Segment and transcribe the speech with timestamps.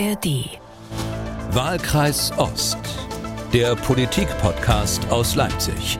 [0.00, 0.58] ARD.
[1.50, 2.78] Wahlkreis Ost,
[3.52, 5.98] der Politik-Podcast aus Leipzig.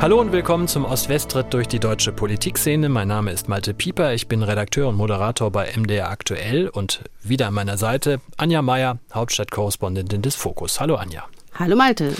[0.00, 2.88] Hallo und willkommen zum Ost-West-Ritt durch die deutsche Politikszene.
[2.88, 7.46] Mein Name ist Malte Pieper, ich bin Redakteur und Moderator bei MDR Aktuell und wieder
[7.46, 10.80] an meiner Seite Anja Meier, Hauptstadtkorrespondentin des Fokus.
[10.80, 11.26] Hallo Anja.
[11.54, 12.12] Hallo Malte.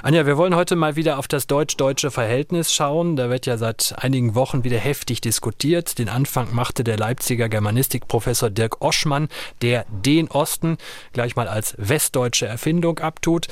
[0.00, 3.16] Anja, wir wollen heute mal wieder auf das deutsch-deutsche Verhältnis schauen.
[3.16, 5.98] Da wird ja seit einigen Wochen wieder heftig diskutiert.
[5.98, 9.28] Den Anfang machte der Leipziger Germanistikprofessor Dirk Oschmann,
[9.60, 10.78] der den Osten
[11.12, 13.48] gleich mal als westdeutsche Erfindung abtut.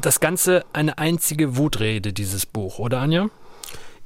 [0.00, 3.28] Das Ganze eine einzige Wutrede, dieses Buch, oder Anja?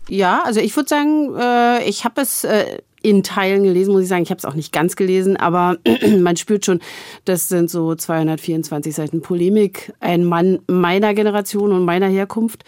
[0.08, 4.09] Ja, also ich würde sagen, äh, ich habe es äh, in Teilen gelesen, muss ich
[4.09, 4.23] sagen.
[4.23, 5.79] Ich habe es auch nicht ganz gelesen, aber
[6.19, 6.80] man spürt schon,
[7.25, 9.93] das sind so 224 Seiten Polemik.
[10.01, 12.65] Ein Mann meiner Generation und meiner Herkunft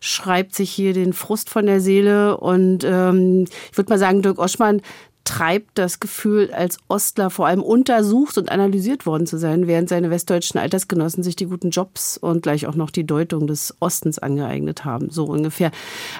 [0.00, 2.38] schreibt sich hier den Frust von der Seele.
[2.38, 4.80] Und ähm, ich würde mal sagen, Dirk Oschmann
[5.24, 10.10] treibt das Gefühl, als Ostler vor allem untersucht und analysiert worden zu sein, während seine
[10.10, 14.84] westdeutschen Altersgenossen sich die guten Jobs und gleich auch noch die Deutung des Ostens angeeignet
[14.84, 15.70] haben, so ungefähr.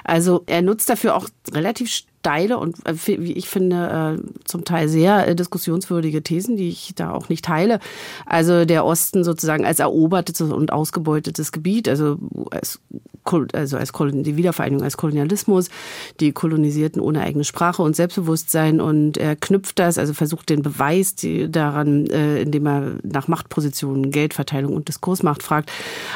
[0.03, 1.89] Also er nutzt dafür auch relativ
[2.21, 6.93] steile und äh, wie ich finde äh, zum Teil sehr äh, diskussionswürdige Thesen, die ich
[6.95, 7.79] da auch nicht teile.
[8.27, 12.19] Also der Osten sozusagen als erobertes und ausgebeutetes Gebiet, also
[12.51, 12.79] als,
[13.53, 15.69] also als die Wiedervereinigung als Kolonialismus,
[16.19, 21.15] die Kolonisierten ohne eigene Sprache und Selbstbewusstsein und er knüpft das, also versucht den Beweis
[21.49, 25.71] daran, indem er nach Machtpositionen, Geldverteilung und Diskursmacht fragt.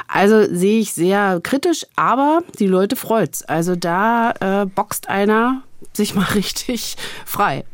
[0.07, 3.43] Also sehe ich sehr kritisch, aber die Leute freut's.
[3.43, 6.95] Also da äh, boxt einer sich mal richtig
[7.25, 7.65] frei.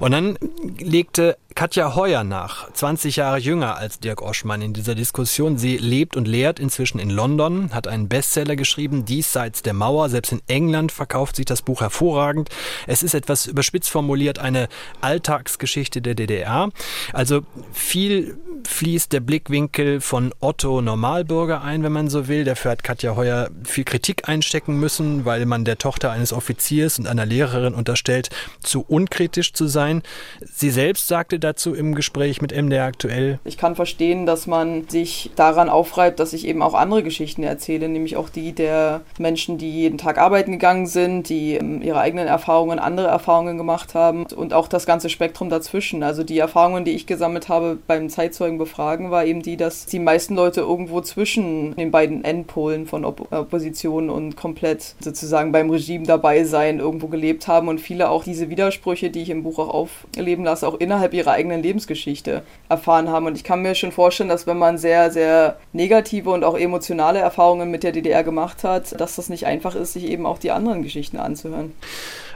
[0.00, 0.38] Und dann
[0.78, 5.56] legte Katja Heuer nach, 20 Jahre jünger als Dirk Oschmann in dieser Diskussion.
[5.56, 10.10] Sie lebt und lehrt inzwischen in London, hat einen Bestseller geschrieben, Diesseits der Mauer.
[10.10, 12.50] Selbst in England verkauft sich das Buch hervorragend.
[12.86, 14.68] Es ist etwas überspitzt formuliert eine
[15.00, 16.68] Alltagsgeschichte der DDR.
[17.14, 17.40] Also
[17.72, 18.36] viel
[18.68, 22.44] fließt der Blickwinkel von Otto Normalbürger ein, wenn man so will.
[22.44, 27.06] Dafür hat Katja Heuer viel Kritik einstecken müssen, weil man der Tochter eines Offiziers und
[27.06, 28.28] einer Lehrerin unterstellt,
[28.60, 30.02] zu unkritisch zu sein.
[30.42, 33.38] Sie selbst sagte dazu im Gespräch mit MDR aktuell?
[33.44, 37.88] Ich kann verstehen, dass man sich daran aufreibt, dass ich eben auch andere Geschichten erzähle,
[37.88, 42.26] nämlich auch die der Menschen, die jeden Tag arbeiten gegangen sind, die ähm, ihre eigenen
[42.26, 46.02] Erfahrungen, andere Erfahrungen gemacht haben und auch das ganze Spektrum dazwischen.
[46.02, 50.34] Also die Erfahrungen, die ich gesammelt habe beim Zeitzeugenbefragen, war eben die, dass die meisten
[50.34, 56.44] Leute irgendwo zwischen den beiden Endpolen von Opp Opposition und komplett sozusagen beim Regime dabei
[56.44, 60.44] sein irgendwo gelebt haben und viele auch diese Widersprüche, die ich im Buch auch aufleben
[60.44, 63.26] lasse, auch innerhalb ihrer eigenen Lebensgeschichte erfahren haben.
[63.26, 67.20] Und ich kann mir schon vorstellen, dass wenn man sehr, sehr negative und auch emotionale
[67.20, 70.50] Erfahrungen mit der DDR gemacht hat, dass das nicht einfach ist, sich eben auch die
[70.50, 71.72] anderen Geschichten anzuhören.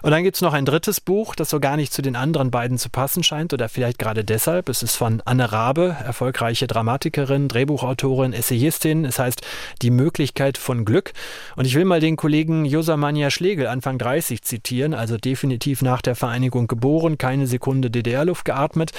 [0.02, 2.50] Und dann gibt es noch ein drittes Buch, das so gar nicht zu den anderen
[2.50, 4.68] beiden zu passen scheint oder vielleicht gerade deshalb.
[4.68, 9.04] Es ist von Anne Rabe, erfolgreiche Dramatikerin, Drehbuchautorin, Essayistin.
[9.04, 9.42] Es heißt
[9.82, 11.12] Die Möglichkeit von Glück.
[11.56, 16.14] Und ich will mal den Kollegen Josamania Schlegel, Anfang 30, zitieren, also definitiv nach der
[16.14, 18.92] Vereinigung geboren, keine Sekunde DDR-Luft geatmet.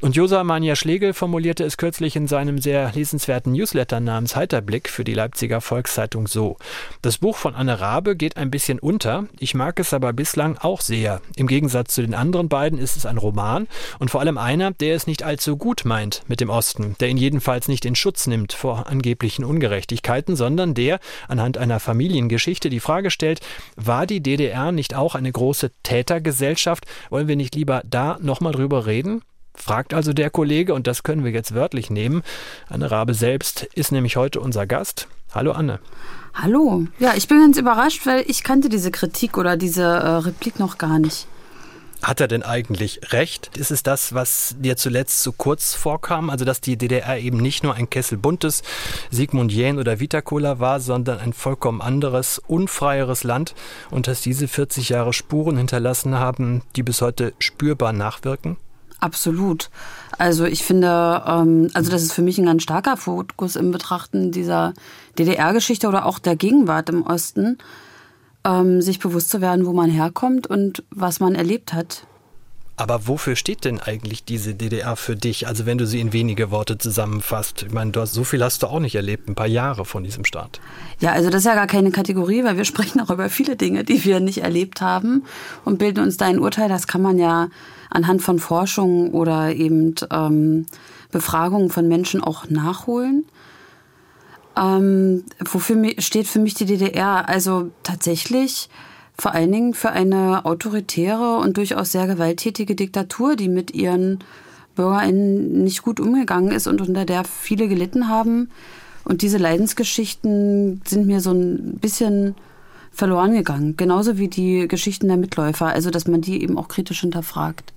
[0.00, 5.14] Und Josamania Schlegel formulierte es kürzlich in seinem sehr lesenswerten Newsletter namens Heiterblick für die
[5.14, 6.56] Leipziger Volkszeitung so.
[7.00, 9.26] Das Buch von Anne Rabe geht ein bisschen unter.
[9.38, 11.20] Ich mag es aber bislang bislang auch sehr.
[11.36, 13.68] Im Gegensatz zu den anderen beiden ist es ein Roman
[14.00, 17.16] und vor allem einer, der es nicht allzu gut meint mit dem Osten, der ihn
[17.16, 20.98] jedenfalls nicht in Schutz nimmt vor angeblichen Ungerechtigkeiten, sondern der
[21.28, 23.40] anhand einer Familiengeschichte die Frage stellt,
[23.76, 26.86] war die DDR nicht auch eine große Tätergesellschaft?
[27.10, 29.22] Wollen wir nicht lieber da nochmal drüber reden?
[29.54, 32.22] Fragt also der Kollege, und das können wir jetzt wörtlich nehmen.
[32.68, 35.08] Anne Rabe selbst ist nämlich heute unser Gast.
[35.34, 35.78] Hallo Anne.
[36.34, 36.84] Hallo.
[36.98, 40.78] Ja, ich bin ganz überrascht, weil ich kannte diese Kritik oder diese äh, Replik noch
[40.78, 41.26] gar nicht.
[42.02, 43.56] Hat er denn eigentlich recht?
[43.56, 46.30] Ist es das, was dir zuletzt zu kurz vorkam?
[46.30, 48.62] Also, dass die DDR eben nicht nur ein Kessel buntes
[49.10, 53.54] Sigmund Jähn oder Vitacola war, sondern ein vollkommen anderes, unfreieres Land
[53.90, 58.56] und dass diese 40 Jahre Spuren hinterlassen haben, die bis heute spürbar nachwirken?
[59.02, 59.68] Absolut.
[60.16, 64.30] Also ich finde, ähm, also das ist für mich ein ganz starker Fokus im Betrachten
[64.30, 64.74] dieser
[65.18, 67.58] DDR-Geschichte oder auch der Gegenwart im Osten,
[68.44, 72.06] ähm, sich bewusst zu werden, wo man herkommt und was man erlebt hat.
[72.76, 75.48] Aber wofür steht denn eigentlich diese DDR für dich?
[75.48, 77.64] Also wenn du sie in wenige Worte zusammenfasst.
[77.64, 80.04] Ich meine, du hast, so viel hast du auch nicht erlebt, ein paar Jahre von
[80.04, 80.60] diesem Staat.
[81.00, 83.82] Ja, also das ist ja gar keine Kategorie, weil wir sprechen auch über viele Dinge,
[83.82, 85.24] die wir nicht erlebt haben
[85.64, 86.68] und bilden uns da ein Urteil.
[86.68, 87.48] Das kann man ja
[87.92, 90.66] anhand von Forschung oder eben ähm,
[91.10, 93.24] Befragungen von Menschen auch nachholen.
[94.56, 97.28] Ähm, wofür steht für mich die DDR?
[97.28, 98.68] Also tatsächlich
[99.18, 104.18] vor allen Dingen für eine autoritäre und durchaus sehr gewalttätige Diktatur, die mit ihren
[104.74, 108.50] BürgerInnen nicht gut umgegangen ist und unter der viele gelitten haben.
[109.04, 112.34] Und diese Leidensgeschichten sind mir so ein bisschen
[112.92, 113.76] verloren gegangen.
[113.76, 115.66] Genauso wie die Geschichten der Mitläufer.
[115.66, 117.72] Also, dass man die eben auch kritisch hinterfragt.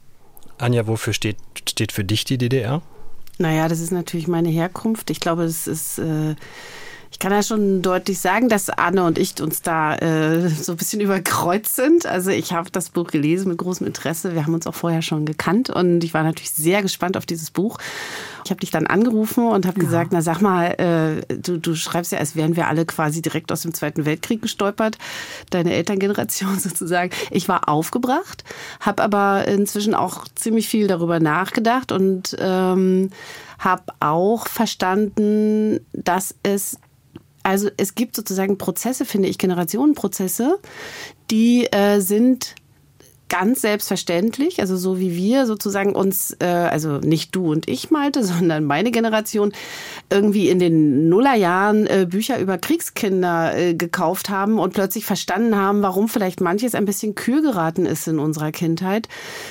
[0.57, 1.37] Anja, wofür steht,
[1.67, 2.81] steht für dich die DDR?
[3.37, 5.09] Naja, das ist natürlich meine Herkunft.
[5.09, 5.99] Ich glaube, es ist.
[5.99, 6.35] Äh
[7.15, 10.75] ich kann ja schon deutlich sagen, dass Anne und ich uns da äh, so ein
[10.77, 12.05] bisschen überkreuzt sind.
[12.05, 14.33] Also ich habe das Buch gelesen mit großem Interesse.
[14.33, 17.51] Wir haben uns auch vorher schon gekannt und ich war natürlich sehr gespannt auf dieses
[17.51, 17.77] Buch.
[18.43, 19.85] Ich habe dich dann angerufen und habe ja.
[19.85, 23.49] gesagt, na sag mal, äh, du, du schreibst ja, als wären wir alle quasi direkt
[23.49, 24.97] aus dem Zweiten Weltkrieg gestolpert,
[25.51, 27.11] deine Elterngeneration sozusagen.
[27.31, 28.43] Ich war aufgebracht,
[28.81, 33.09] habe aber inzwischen auch ziemlich viel darüber nachgedacht und ähm,
[33.57, 36.77] habe auch verstanden, dass es
[37.45, 40.59] also es gibt sozusagen Prozesse, finde ich, Generationenprozesse,
[41.29, 42.55] die äh, sind
[43.29, 48.23] ganz selbstverständlich, also so wie wir sozusagen uns, äh, also nicht du und ich, Malte,
[48.23, 49.53] sondern meine Generation,
[50.09, 55.81] irgendwie in den Nullerjahren äh, Bücher über Kriegskinder äh, gekauft haben und plötzlich verstanden haben,
[55.81, 59.07] warum vielleicht manches ein bisschen kühl geraten ist in unserer Kindheit.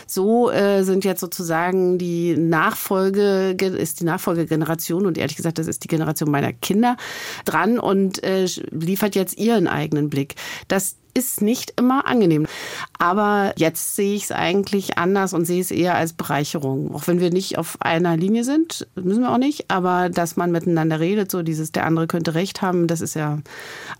[0.06, 5.84] So äh, sind jetzt sozusagen die Nachfolge, ist die Nachfolgegeneration und ehrlich gesagt, das ist
[5.84, 6.96] die Generation meiner Kinder
[7.44, 10.36] dran und äh, liefert jetzt ihren eigenen Blick.
[10.68, 12.46] Das ist nicht immer angenehm.
[12.98, 16.94] Aber jetzt sehe ich es eigentlich anders und sehe es eher als Bereicherung.
[16.94, 19.70] Auch wenn wir nicht auf einer Linie sind, müssen wir auch nicht.
[19.70, 23.38] Aber dass man miteinander redet, so dieses, der andere könnte recht haben, das ist ja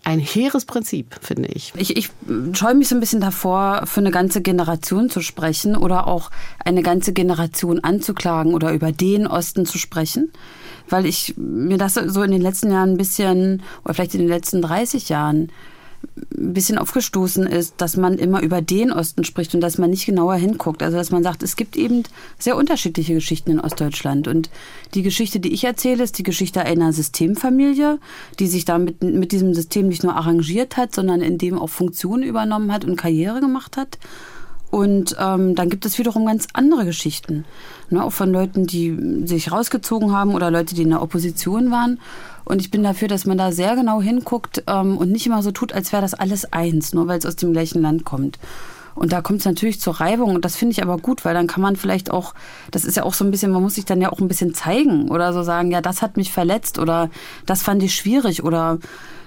[0.04, 1.72] ein hehres Prinzip, finde ich.
[1.76, 2.10] Ich, ich
[2.52, 6.30] scheue mich so ein bisschen davor, für eine ganze Generation zu sprechen oder auch
[6.64, 10.32] eine ganze Generation anzuklagen oder über den Osten zu sprechen
[10.88, 14.28] weil ich mir das so in den letzten Jahren ein bisschen, oder vielleicht in den
[14.28, 15.50] letzten 30 Jahren,
[16.16, 20.06] ein bisschen aufgestoßen ist, dass man immer über den Osten spricht und dass man nicht
[20.06, 20.82] genauer hinguckt.
[20.82, 22.04] Also dass man sagt, es gibt eben
[22.38, 24.28] sehr unterschiedliche Geschichten in Ostdeutschland.
[24.28, 24.48] Und
[24.94, 27.98] die Geschichte, die ich erzähle, ist die Geschichte einer Systemfamilie,
[28.38, 32.22] die sich damit mit diesem System nicht nur arrangiert hat, sondern in dem auch Funktionen
[32.22, 33.98] übernommen hat und Karriere gemacht hat.
[34.74, 37.44] Und ähm, dann gibt es wiederum ganz andere Geschichten,
[37.90, 42.00] ne, auch von Leuten, die sich rausgezogen haben oder Leute, die in der Opposition waren.
[42.44, 45.50] Und ich bin dafür, dass man da sehr genau hinguckt ähm, und nicht immer so
[45.50, 48.38] tut, als wäre das alles eins, nur weil es aus dem gleichen Land kommt.
[48.94, 51.48] Und da kommt es natürlich zur Reibung und das finde ich aber gut, weil dann
[51.48, 52.34] kann man vielleicht auch,
[52.70, 54.54] das ist ja auch so ein bisschen, man muss sich dann ja auch ein bisschen
[54.54, 57.10] zeigen oder so sagen, ja, das hat mich verletzt oder
[57.44, 58.78] das fand ich schwierig oder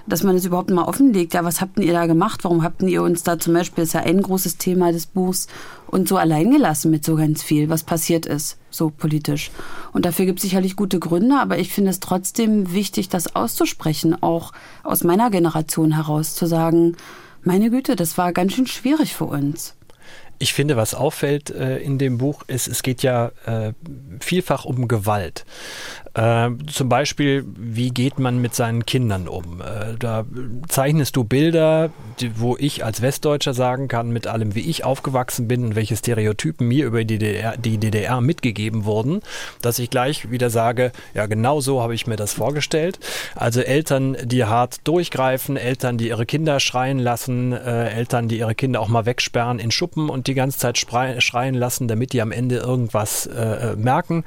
[0.08, 1.34] dass man es überhaupt mal offenlegt.
[1.34, 2.44] Ja, was habt ihr da gemacht?
[2.44, 5.48] Warum habt ihr uns da zum Beispiel, ist ja ein großes Thema des Buchs,
[5.88, 9.52] und so allein gelassen mit so ganz viel, was passiert ist, so politisch.
[9.94, 14.22] Und dafür gibt es sicherlich gute Gründe, aber ich finde es trotzdem wichtig, das auszusprechen,
[14.22, 14.52] auch
[14.84, 16.96] aus meiner Generation heraus, zu sagen,
[17.44, 19.76] meine Güte, das war ganz schön schwierig für uns.
[20.40, 23.74] Ich finde, was auffällt äh, in dem Buch, ist, es geht ja äh,
[24.20, 25.46] vielfach um Gewalt.
[26.18, 29.62] Äh, zum Beispiel, wie geht man mit seinen Kindern um?
[29.62, 30.26] Äh, da
[30.68, 35.48] zeichnest du Bilder, die, wo ich als Westdeutscher sagen kann, mit allem, wie ich aufgewachsen
[35.48, 39.22] bin und welche Stereotypen mir über die DDR, die DDR mitgegeben wurden,
[39.62, 43.00] dass ich gleich wieder sage, ja, genau so habe ich mir das vorgestellt.
[43.36, 48.56] Also Eltern, die hart durchgreifen, Eltern, die ihre Kinder schreien lassen, äh, Eltern, die ihre
[48.56, 52.32] Kinder auch mal wegsperren in Schuppen und die ganze Zeit schreien lassen, damit die am
[52.32, 54.24] Ende irgendwas äh, merken.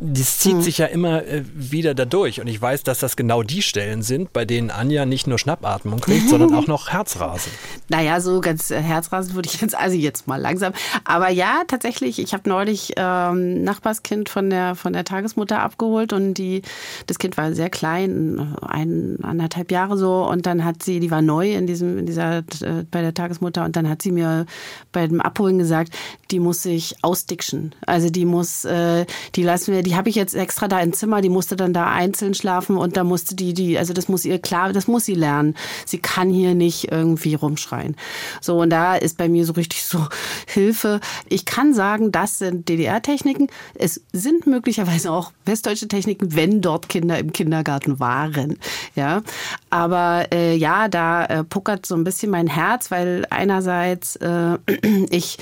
[0.00, 0.62] Das zieht mhm.
[0.62, 2.40] sich ja immer äh, wieder dadurch.
[2.40, 6.00] Und ich weiß, dass das genau die Stellen sind, bei denen Anja nicht nur Schnappatmung
[6.00, 7.52] kriegt, sondern auch noch Herzrasen.
[7.88, 10.72] Naja, so ganz äh, Herzrasen würde ich jetzt, also jetzt mal langsam.
[11.04, 16.34] Aber ja, tatsächlich, ich habe neulich ähm, Nachbarskind von der, von der Tagesmutter abgeholt und
[16.34, 16.62] die,
[17.06, 20.26] das Kind war sehr klein, ein, anderthalb Jahre so.
[20.28, 23.64] Und dann hat sie, die war neu in diesem, in dieser, äh, bei der Tagesmutter
[23.64, 24.46] und dann hat sie mir
[24.92, 25.92] bei dem Abholen gesagt,
[26.30, 27.74] die muss sich ausdickschen.
[27.86, 31.20] Also die muss, äh, die lassen wir, die habe ich jetzt extra da im Zimmer,
[31.24, 34.38] die musste dann da einzeln schlafen und da musste die, die, also das muss ihr
[34.38, 35.56] klar, das muss sie lernen.
[35.86, 37.96] Sie kann hier nicht irgendwie rumschreien.
[38.40, 40.06] So, und da ist bei mir so richtig so
[40.46, 41.00] Hilfe.
[41.28, 43.48] Ich kann sagen, das sind DDR-Techniken.
[43.74, 48.58] Es sind möglicherweise auch westdeutsche Techniken, wenn dort Kinder im Kindergarten waren.
[48.94, 49.22] Ja,
[49.70, 54.58] aber äh, ja, da äh, puckert so ein bisschen mein Herz, weil einerseits äh,
[55.10, 55.38] ich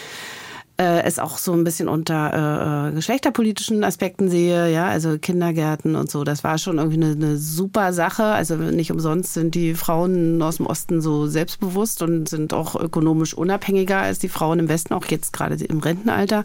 [0.82, 5.94] äh, es auch so ein bisschen unter äh, äh, geschlechterpolitischen Aspekten sehe, ja, also Kindergärten
[5.94, 6.24] und so.
[6.24, 8.24] Das war schon irgendwie eine, eine super Sache.
[8.24, 13.34] Also nicht umsonst sind die Frauen aus dem Osten so selbstbewusst und sind auch ökonomisch
[13.34, 16.42] unabhängiger als die Frauen im Westen, auch jetzt gerade im Rentenalter.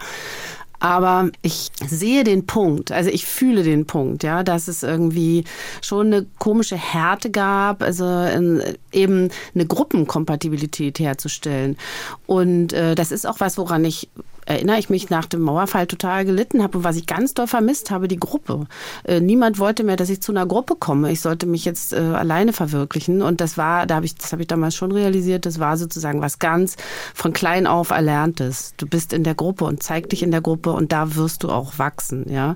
[0.80, 5.44] Aber ich sehe den Punkt, also ich fühle den Punkt, ja, dass es irgendwie
[5.82, 11.78] schon eine komische Härte gab, also in, eben eine Gruppenkompatibilität herzustellen.
[12.28, 14.08] Und äh, das ist auch was, woran ich
[14.48, 17.92] erinnere ich mich nach dem Mauerfall total gelitten habe und was ich ganz doll vermisst
[17.92, 18.66] habe, die Gruppe.
[19.04, 21.12] Äh, niemand wollte mehr, dass ich zu einer Gruppe komme.
[21.12, 24.42] Ich sollte mich jetzt äh, alleine verwirklichen und das war, da habe ich, das habe
[24.42, 26.78] ich damals schon realisiert, das war sozusagen was ganz
[27.14, 28.74] von klein auf erlerntes.
[28.78, 31.50] Du bist in der Gruppe und zeig dich in der Gruppe und da wirst du
[31.50, 32.56] auch wachsen, ja.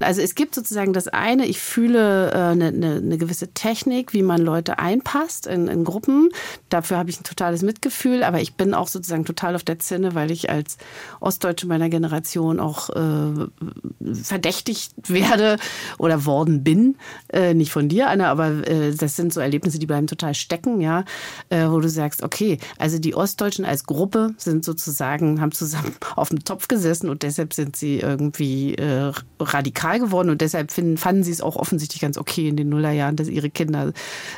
[0.00, 4.22] Also es gibt sozusagen das eine, ich fühle äh, eine, eine, eine gewisse Technik, wie
[4.22, 6.28] man Leute einpasst in, in Gruppen.
[6.68, 10.14] Dafür habe ich ein totales Mitgefühl, aber ich bin auch sozusagen total auf der Zinne,
[10.14, 10.78] weil ich als
[11.24, 15.56] Ostdeutsche meiner Generation auch äh, verdächtigt werde
[15.98, 16.96] oder worden bin.
[17.32, 20.80] Äh, nicht von dir, Anna, aber äh, das sind so Erlebnisse, die bleiben total stecken,
[20.80, 21.04] ja,
[21.48, 26.28] äh, wo du sagst, okay, also die Ostdeutschen als Gruppe sind sozusagen, haben zusammen auf
[26.28, 31.24] dem Topf gesessen und deshalb sind sie irgendwie äh, radikal geworden und deshalb finden, fanden
[31.24, 33.92] sie es auch offensichtlich ganz okay in den Nullerjahren, dass ihre Kinder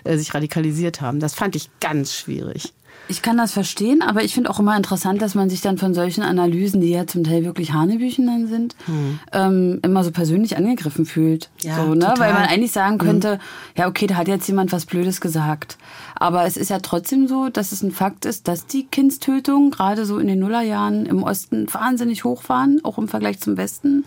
[0.04, 1.20] äh, sich radikalisiert haben.
[1.20, 2.72] Das fand ich ganz schwierig.
[3.08, 5.94] Ich kann das verstehen, aber ich finde auch immer interessant, dass man sich dann von
[5.94, 9.20] solchen Analysen, die ja zum Teil wirklich Hanebüchen dann sind, hm.
[9.32, 11.50] ähm, immer so persönlich angegriffen fühlt.
[11.62, 12.14] Ja, so, ne?
[12.16, 13.40] Weil man eigentlich sagen könnte, hm.
[13.76, 15.78] ja, okay, da hat jetzt jemand was Blödes gesagt.
[16.16, 20.04] Aber es ist ja trotzdem so, dass es ein Fakt ist, dass die Kindstötungen gerade
[20.06, 24.04] so in den Nullerjahren im Osten wahnsinnig hoch waren, auch im Vergleich zum Westen.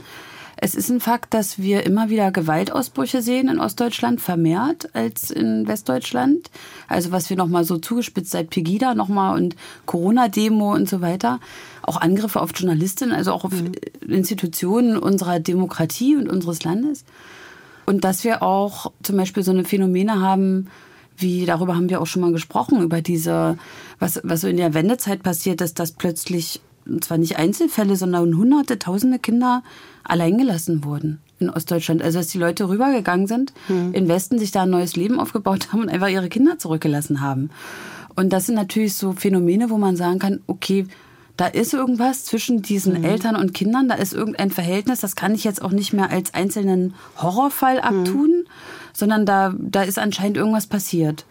[0.62, 5.68] Es ist ein Fakt, dass wir immer wieder Gewaltausbrüche sehen in Ostdeutschland, vermehrt als in
[5.68, 6.52] Westdeutschland.
[6.90, 11.40] Also was wir nochmal so zugespitzt seit Pegida nochmal und Corona-Demo und so weiter.
[11.82, 13.72] Auch Angriffe auf Journalistinnen, also auch auf mhm.
[14.06, 17.06] Institutionen unserer Demokratie und unseres Landes.
[17.86, 20.68] Und dass wir auch zum Beispiel so eine Phänomene haben,
[21.16, 23.58] wie darüber haben wir auch schon mal gesprochen, über diese,
[23.98, 28.36] was, was so in der Wendezeit passiert ist, dass plötzlich, und zwar nicht Einzelfälle, sondern
[28.36, 29.64] hunderte, tausende Kinder
[30.04, 32.02] alleingelassen wurden in Ostdeutschland.
[32.02, 33.94] Also dass die Leute rübergegangen sind, mhm.
[33.94, 37.50] im Westen sich da ein neues Leben aufgebaut haben und einfach ihre Kinder zurückgelassen haben.
[38.16, 40.86] Und das sind natürlich so Phänomene, wo man sagen kann, okay,
[41.38, 43.06] da ist irgendwas zwischen diesen mhm.
[43.06, 46.34] Eltern und Kindern, da ist irgendein Verhältnis, das kann ich jetzt auch nicht mehr als
[46.34, 47.82] einzelnen Horrorfall mhm.
[47.82, 48.48] abtun, mhm.
[48.92, 51.26] sondern da, da ist anscheinend irgendwas passiert.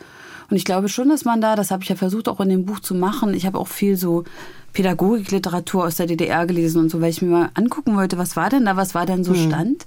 [0.50, 2.64] Und ich glaube schon, dass man da, das habe ich ja versucht auch in dem
[2.64, 4.25] Buch zu machen, ich habe auch viel so
[4.73, 8.49] Pädagogikliteratur aus der DDR gelesen und so, weil ich mir mal angucken wollte, was war
[8.49, 9.49] denn da, was war denn so hm.
[9.49, 9.87] Stand.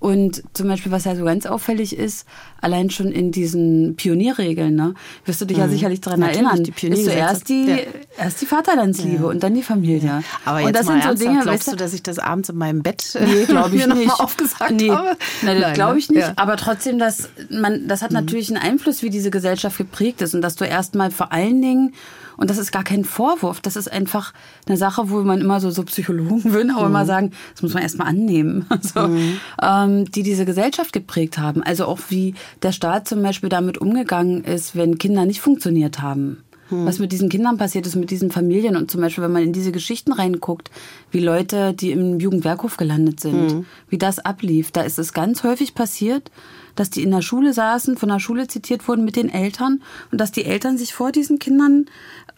[0.00, 2.26] Und zum Beispiel, was ja so ganz auffällig ist,
[2.60, 5.62] allein schon in diesen Pionierregeln, ne, wirst du dich mhm.
[5.62, 7.76] ja sicherlich daran erinnern, die ist zuerst die, ja.
[8.18, 9.30] erst die Vaterlandsliebe ja.
[9.30, 10.06] und dann die Familie.
[10.06, 10.22] Ja.
[10.44, 12.82] Aber jetzt und das sind so Dinge, glaubst du, dass ich das abends in meinem
[12.82, 14.10] Bett nee, glaube ich nicht.
[14.10, 14.90] aufgesagt nee.
[14.90, 15.16] habe?
[15.42, 16.32] Nein, das glaube ich nicht.
[16.36, 18.16] Aber trotzdem, dass man, das hat mhm.
[18.16, 21.94] natürlich einen Einfluss, wie diese Gesellschaft geprägt ist und dass du erstmal vor allen Dingen
[22.36, 23.60] und das ist gar kein Vorwurf.
[23.60, 24.32] Das ist einfach
[24.66, 26.88] eine Sache, wo man immer so, so Psychologen würden auch mhm.
[26.88, 28.66] immer sagen, das muss man erstmal annehmen.
[28.74, 29.36] Also, mhm.
[29.62, 31.62] ähm, die diese Gesellschaft geprägt haben.
[31.62, 36.38] Also auch wie der Staat zum Beispiel damit umgegangen ist, wenn Kinder nicht funktioniert haben.
[36.82, 36.86] Mhm.
[36.86, 38.76] Was mit diesen Kindern passiert ist, mit diesen Familien.
[38.76, 40.70] Und zum Beispiel, wenn man in diese Geschichten reinguckt,
[41.10, 43.66] wie Leute, die im Jugendwerkhof gelandet sind, mhm.
[43.88, 46.30] wie das ablief, da ist es ganz häufig passiert,
[46.76, 50.20] dass die in der Schule saßen, von der Schule zitiert wurden mit den Eltern und
[50.20, 51.86] dass die Eltern sich vor diesen Kindern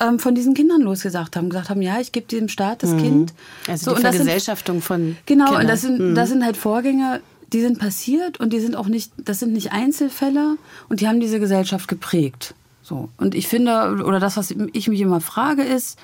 [0.01, 2.99] ähm, von diesen Kindern losgesagt haben, gesagt haben, ja, ich gebe diesem Staat das mhm.
[2.99, 3.35] Kind.
[3.67, 5.63] Also so, die Vergesellschaftung von Genau, Kindern.
[5.63, 6.15] und das sind, mhm.
[6.15, 7.21] das sind halt Vorgänge,
[7.53, 11.21] die sind passiert und die sind auch nicht, das sind nicht Einzelfälle und die haben
[11.21, 12.55] diese Gesellschaft geprägt.
[12.87, 13.09] So.
[13.17, 15.99] Und ich finde, oder das, was ich mich immer frage, ist,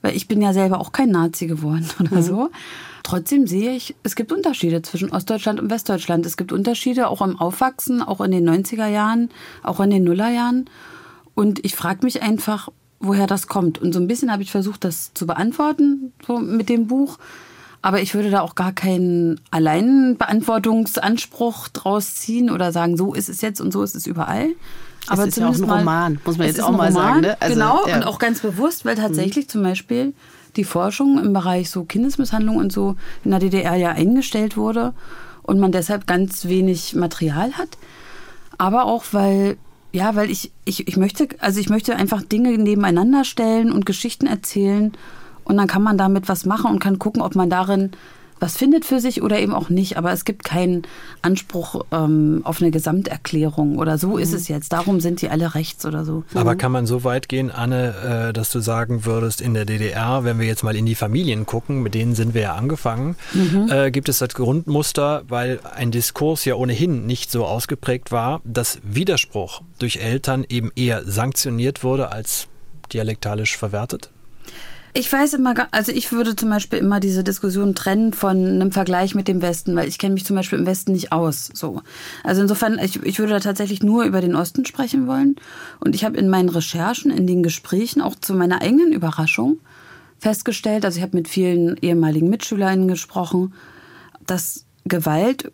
[0.00, 2.22] weil ich bin ja selber auch kein Nazi geworden oder mhm.
[2.22, 2.48] so.
[3.02, 6.24] Trotzdem sehe ich, es gibt Unterschiede zwischen Ostdeutschland und Westdeutschland.
[6.24, 9.28] Es gibt Unterschiede auch im Aufwachsen, auch in den 90er Jahren,
[9.62, 10.70] auch in den Nullerjahren.
[11.34, 13.82] Und ich frage mich einfach, woher das kommt.
[13.82, 17.18] Und so ein bisschen habe ich versucht, das zu beantworten, so mit dem Buch.
[17.82, 23.42] Aber ich würde da auch gar keinen Alleinbeantwortungsanspruch draus ziehen oder sagen, so ist es
[23.42, 24.54] jetzt und so ist es überall.
[25.08, 27.20] Aber es ist ja auch ein Roman, muss man jetzt auch mal Roman, sagen.
[27.22, 27.36] Ne?
[27.40, 27.96] Also, genau, ja.
[27.96, 29.50] und auch ganz bewusst, weil tatsächlich mhm.
[29.50, 30.14] zum Beispiel
[30.56, 34.94] die Forschung im Bereich so Kindesmisshandlung und so in der DDR ja eingestellt wurde
[35.42, 37.76] und man deshalb ganz wenig Material hat.
[38.56, 39.56] Aber auch, weil
[39.94, 44.26] ja, weil ich, ich, ich möchte, also ich möchte einfach Dinge nebeneinander stellen und Geschichten
[44.26, 44.92] erzählen
[45.44, 47.92] und dann kann man damit was machen und kann gucken, ob man darin
[48.44, 49.96] was findet für sich oder eben auch nicht.
[49.96, 50.82] Aber es gibt keinen
[51.22, 54.18] Anspruch ähm, auf eine Gesamterklärung oder so mhm.
[54.18, 54.70] ist es jetzt.
[54.74, 56.24] Darum sind die alle rechts oder so.
[56.34, 56.58] Aber mhm.
[56.58, 60.38] kann man so weit gehen, Anne, äh, dass du sagen würdest, in der DDR, wenn
[60.38, 63.70] wir jetzt mal in die Familien gucken, mit denen sind wir ja angefangen, mhm.
[63.70, 68.78] äh, gibt es das Grundmuster, weil ein Diskurs ja ohnehin nicht so ausgeprägt war, dass
[68.82, 72.48] Widerspruch durch Eltern eben eher sanktioniert wurde als
[72.92, 74.10] dialektalisch verwertet?
[74.96, 79.16] Ich weiß immer, also ich würde zum Beispiel immer diese Diskussion trennen von einem Vergleich
[79.16, 81.50] mit dem Westen, weil ich kenne mich zum Beispiel im Westen nicht aus.
[81.52, 81.82] So,
[82.22, 85.34] also insofern, ich, ich würde da tatsächlich nur über den Osten sprechen wollen.
[85.80, 89.58] Und ich habe in meinen Recherchen, in den Gesprächen, auch zu meiner eigenen Überraschung,
[90.20, 93.52] festgestellt, also ich habe mit vielen ehemaligen Mitschülerinnen gesprochen,
[94.24, 95.50] dass Gewalt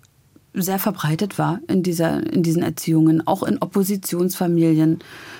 [0.52, 4.98] sehr verbreitet war in, dieser, in diesen Erziehungen, auch in Oppositionsfamilien,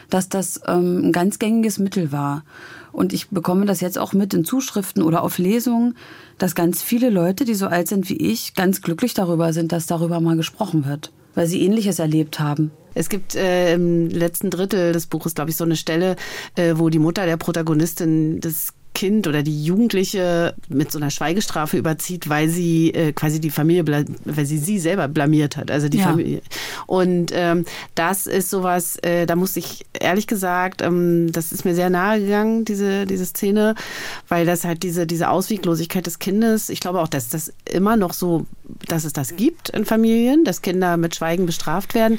[0.09, 2.45] dass das ähm, ein ganz gängiges Mittel war.
[2.93, 5.97] Und ich bekomme das jetzt auch mit in Zuschriften oder auf Lesungen,
[6.39, 9.87] dass ganz viele Leute, die so alt sind wie ich, ganz glücklich darüber sind, dass
[9.87, 12.71] darüber mal gesprochen wird, weil sie ähnliches erlebt haben.
[12.95, 16.17] Es gibt äh, im letzten Drittel des Buches, glaube ich, so eine Stelle,
[16.57, 21.79] äh, wo die Mutter der Protagonistin das Kind oder die Jugendliche mit so einer Schweigestrafe
[21.79, 23.87] überzieht, weil sie äh, quasi die Familie,
[24.27, 26.05] weil sie sie selber blamiert hat, also die ja.
[26.05, 26.43] Familie.
[26.87, 27.65] Und ähm,
[27.95, 32.21] das ist sowas, äh, da muss ich ehrlich gesagt, ähm, das ist mir sehr nahe
[32.21, 33.75] gegangen, diese, diese Szene,
[34.29, 38.13] weil das halt diese, diese Ausweglosigkeit des Kindes, ich glaube auch, dass das immer noch
[38.13, 38.45] so,
[38.87, 42.19] dass es das gibt in Familien, dass Kinder mit Schweigen bestraft werden,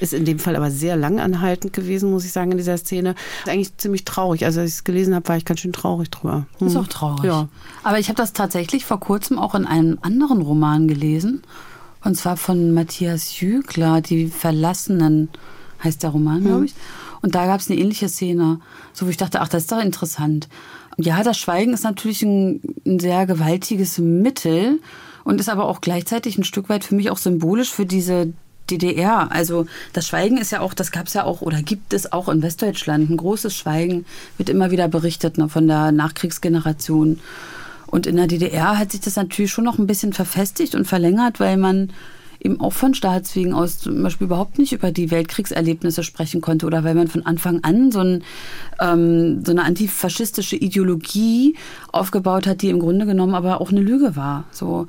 [0.00, 3.14] ist in dem Fall aber sehr langanhaltend gewesen, muss ich sagen, in dieser Szene.
[3.44, 4.44] Ist eigentlich ziemlich traurig.
[4.44, 6.46] Also als ich es gelesen habe, war ich ganz schön traurig drüber.
[6.58, 6.66] Hm.
[6.66, 7.24] Ist auch traurig.
[7.24, 7.48] Ja.
[7.82, 11.42] Aber ich habe das tatsächlich vor kurzem auch in einem anderen Roman gelesen.
[12.02, 15.28] Und zwar von Matthias Jügler, Die Verlassenen
[15.82, 16.64] heißt der Roman, glaube hm.
[16.64, 16.74] ich.
[17.22, 18.60] Und da gab es eine ähnliche Szene,
[18.92, 20.48] so wo ich dachte, ach, das ist doch interessant.
[20.96, 24.80] Ja, das Schweigen ist natürlich ein, ein sehr gewaltiges Mittel
[25.24, 28.32] und ist aber auch gleichzeitig ein Stück weit für mich auch symbolisch für diese
[28.70, 29.30] DDR.
[29.32, 32.28] Also das Schweigen ist ja auch, das gab es ja auch oder gibt es auch
[32.28, 33.10] in Westdeutschland.
[33.10, 37.20] Ein großes Schweigen wird immer wieder berichtet ne, von der Nachkriegsgeneration.
[37.86, 41.40] Und in der DDR hat sich das natürlich schon noch ein bisschen verfestigt und verlängert,
[41.40, 41.92] weil man
[42.40, 46.84] eben auch von Staatswegen aus zum Beispiel überhaupt nicht über die Weltkriegserlebnisse sprechen konnte oder
[46.84, 48.24] weil man von Anfang an so, ein,
[48.80, 51.56] ähm, so eine antifaschistische Ideologie
[51.92, 54.44] aufgebaut hat, die im Grunde genommen aber auch eine Lüge war.
[54.50, 54.86] So.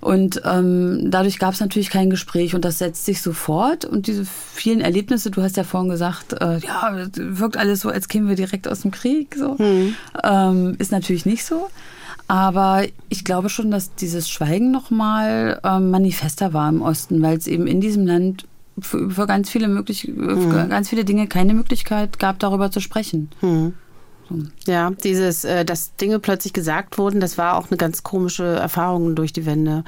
[0.00, 3.84] Und ähm, dadurch gab es natürlich kein Gespräch und das setzt sich sofort.
[3.84, 8.08] Und diese vielen Erlebnisse, du hast ja vorhin gesagt, äh, ja, wirkt alles so, als
[8.08, 9.36] kämen wir direkt aus dem Krieg.
[9.38, 9.58] So.
[9.58, 9.94] Hm.
[10.24, 11.68] Ähm, ist natürlich nicht so.
[12.30, 17.48] Aber ich glaube schon, dass dieses Schweigen nochmal ähm, manifester war im Osten, weil es
[17.48, 18.46] eben in diesem Land
[18.78, 20.48] für, für ganz viele möglich, hm.
[20.48, 23.30] für ganz viele Dinge keine Möglichkeit gab, darüber zu sprechen.
[23.40, 23.74] Hm.
[24.64, 29.16] Ja, dieses, äh, dass Dinge plötzlich gesagt wurden, das war auch eine ganz komische Erfahrung
[29.16, 29.82] durch die Wende.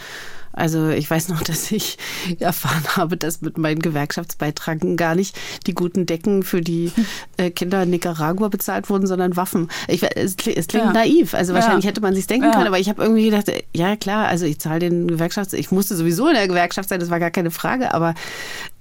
[0.52, 1.98] Also ich weiß noch, dass ich
[2.38, 6.92] erfahren habe, dass mit meinen Gewerkschaftsbeitragen gar nicht die guten Decken für die
[7.36, 9.68] äh, Kinder in Nicaragua bezahlt wurden, sondern Waffen.
[9.88, 10.92] Ich, es, es klingt ja.
[10.92, 11.34] naiv.
[11.34, 11.90] Also wahrscheinlich ja.
[11.90, 12.52] hätte man sich denken ja.
[12.52, 15.52] können, aber ich habe irgendwie gedacht, ja klar, also ich zahle den Gewerkschafts...
[15.52, 18.14] Ich musste sowieso in der Gewerkschaft sein, das war gar keine Frage, aber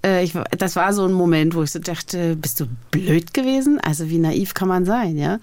[0.06, 3.80] äh, ich, das war so ein Moment, wo ich so dachte, bist du blöd gewesen?
[3.80, 5.40] Also wie naiv kann man sein, ja?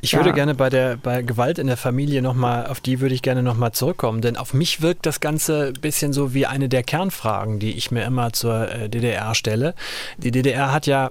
[0.00, 0.18] Ich ja.
[0.18, 3.42] würde gerne bei der bei Gewalt in der Familie nochmal, auf die würde ich gerne
[3.42, 7.58] nochmal zurückkommen, denn auf mich wirkt das Ganze ein bisschen so wie eine der Kernfragen,
[7.58, 9.74] die ich mir immer zur äh, DDR stelle.
[10.18, 11.10] Die DDR hat ja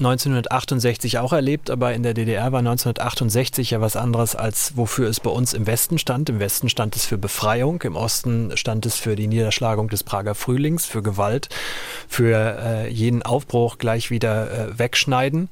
[0.00, 5.20] 1968 auch erlebt, aber in der DDR war 1968 ja was anderes, als wofür es
[5.20, 6.28] bei uns im Westen stand.
[6.28, 10.34] Im Westen stand es für Befreiung, im Osten stand es für die Niederschlagung des Prager
[10.34, 11.48] Frühlings, für Gewalt,
[12.08, 15.48] für äh, jeden Aufbruch gleich wieder äh, wegschneiden.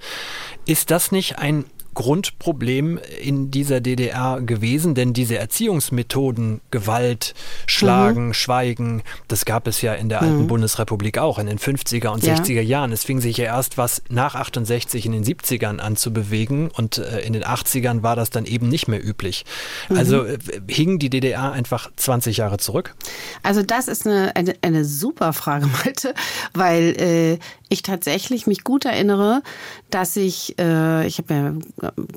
[0.66, 1.64] Ist das nicht ein
[1.94, 7.34] Grundproblem in dieser DDR gewesen, denn diese Erziehungsmethoden, Gewalt,
[7.66, 8.34] Schlagen, mhm.
[8.34, 10.46] Schweigen, das gab es ja in der alten mhm.
[10.46, 12.34] Bundesrepublik auch in den 50er und ja.
[12.34, 12.92] 60er Jahren.
[12.92, 16.98] Es fing sich ja erst was nach 68 in den 70ern an zu bewegen und
[16.98, 19.44] äh, in den 80ern war das dann eben nicht mehr üblich.
[19.88, 19.96] Mhm.
[19.96, 22.94] Also äh, hing die DDR einfach 20 Jahre zurück?
[23.42, 26.14] Also das ist eine, eine, eine super Frage, Malte,
[26.54, 27.38] weil äh,
[27.72, 29.42] ich tatsächlich mich gut erinnere,
[29.90, 31.54] dass ich, äh, ich habe ja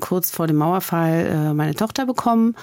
[0.00, 2.54] kurz vor dem Mauerfall äh, meine Tochter bekommen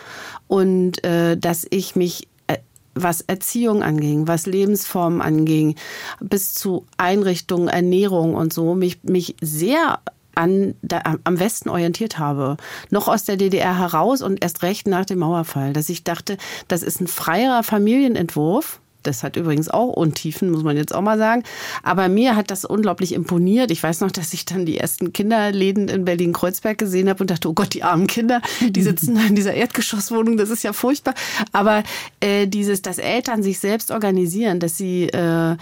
[0.47, 2.57] und äh, dass ich mich äh,
[2.93, 5.75] was Erziehung anging, was Lebensformen anging,
[6.19, 9.99] bis zu Einrichtungen, Ernährung und so, mich, mich sehr
[10.35, 12.57] an, da, am Westen orientiert habe.
[12.91, 15.73] Noch aus der DDR heraus und erst recht nach dem Mauerfall.
[15.73, 20.77] Dass ich dachte, das ist ein freierer Familienentwurf das hat übrigens auch Untiefen, muss man
[20.77, 21.43] jetzt auch mal sagen.
[21.83, 23.71] Aber mir hat das unglaublich imponiert.
[23.71, 27.49] Ich weiß noch, dass ich dann die ersten Kinderläden in Berlin-Kreuzberg gesehen habe und dachte,
[27.49, 31.13] oh Gott, die armen Kinder, die sitzen in dieser Erdgeschosswohnung, das ist ja furchtbar.
[31.51, 31.83] Aber
[32.19, 35.55] äh, dieses, dass Eltern sich selbst organisieren, dass sie äh,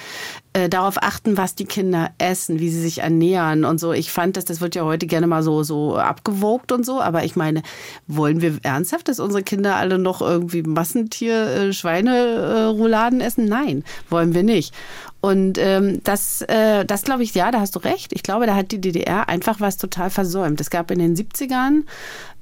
[0.54, 3.94] äh, darauf achten, was die Kinder essen, wie sie sich ernähren und so.
[3.94, 7.24] Ich fand, dass das wird ja heute gerne mal so so abgewogt und so, aber
[7.24, 7.62] ich meine,
[8.08, 13.46] wollen wir ernsthaft, dass unsere Kinder alle noch irgendwie Massentier äh, Schweinerouladen essen?
[13.46, 14.74] Nein, wollen wir nicht.
[15.22, 18.12] Und ähm, das, äh, das glaube ich, ja, da hast du recht.
[18.12, 20.60] Ich glaube, da hat die DDR einfach was total versäumt.
[20.60, 21.84] Es gab in den 70ern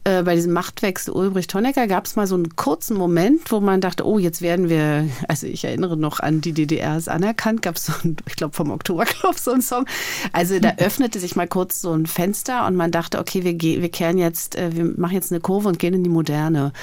[0.09, 3.79] äh, bei diesem Machtwechsel Ulbricht Honecker gab es mal so einen kurzen Moment, wo man
[3.79, 7.75] dachte, oh, jetzt werden wir, also ich erinnere noch an die DDR ist anerkannt, gab
[7.75, 9.85] es so ein, ich glaube vom Oktoberklopf so einen Song.
[10.33, 13.89] Also da öffnete sich mal kurz so ein Fenster und man dachte, okay, wir, wir
[13.89, 16.73] kehren jetzt, äh, wir machen jetzt eine Kurve und gehen in die Moderne.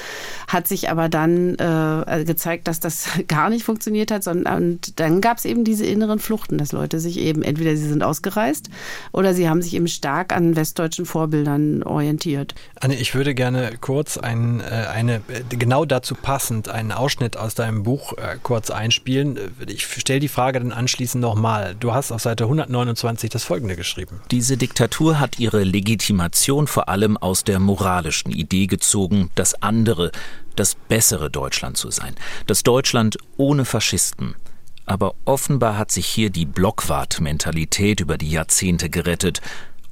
[0.46, 5.20] Hat sich aber dann äh, gezeigt, dass das gar nicht funktioniert hat, sondern und dann
[5.20, 8.70] gab es eben diese inneren Fluchten, dass Leute sich eben entweder sie sind ausgereist
[9.12, 12.54] oder sie haben sich eben stark an westdeutschen Vorbildern orientiert.
[12.80, 17.54] Anne, ich würde gerne kurz ein, äh, eine, äh, genau dazu passend einen Ausschnitt aus
[17.54, 19.38] deinem Buch äh, kurz einspielen.
[19.66, 21.74] Ich stelle die Frage dann anschließend nochmal.
[21.80, 24.20] Du hast auf Seite 129 das folgende geschrieben.
[24.30, 30.12] Diese Diktatur hat ihre Legitimation vor allem aus der moralischen Idee gezogen, das andere,
[30.54, 32.14] das bessere Deutschland zu sein.
[32.46, 34.36] Das Deutschland ohne Faschisten.
[34.84, 39.40] Aber offenbar hat sich hier die Blockwart-Mentalität über die Jahrzehnte gerettet.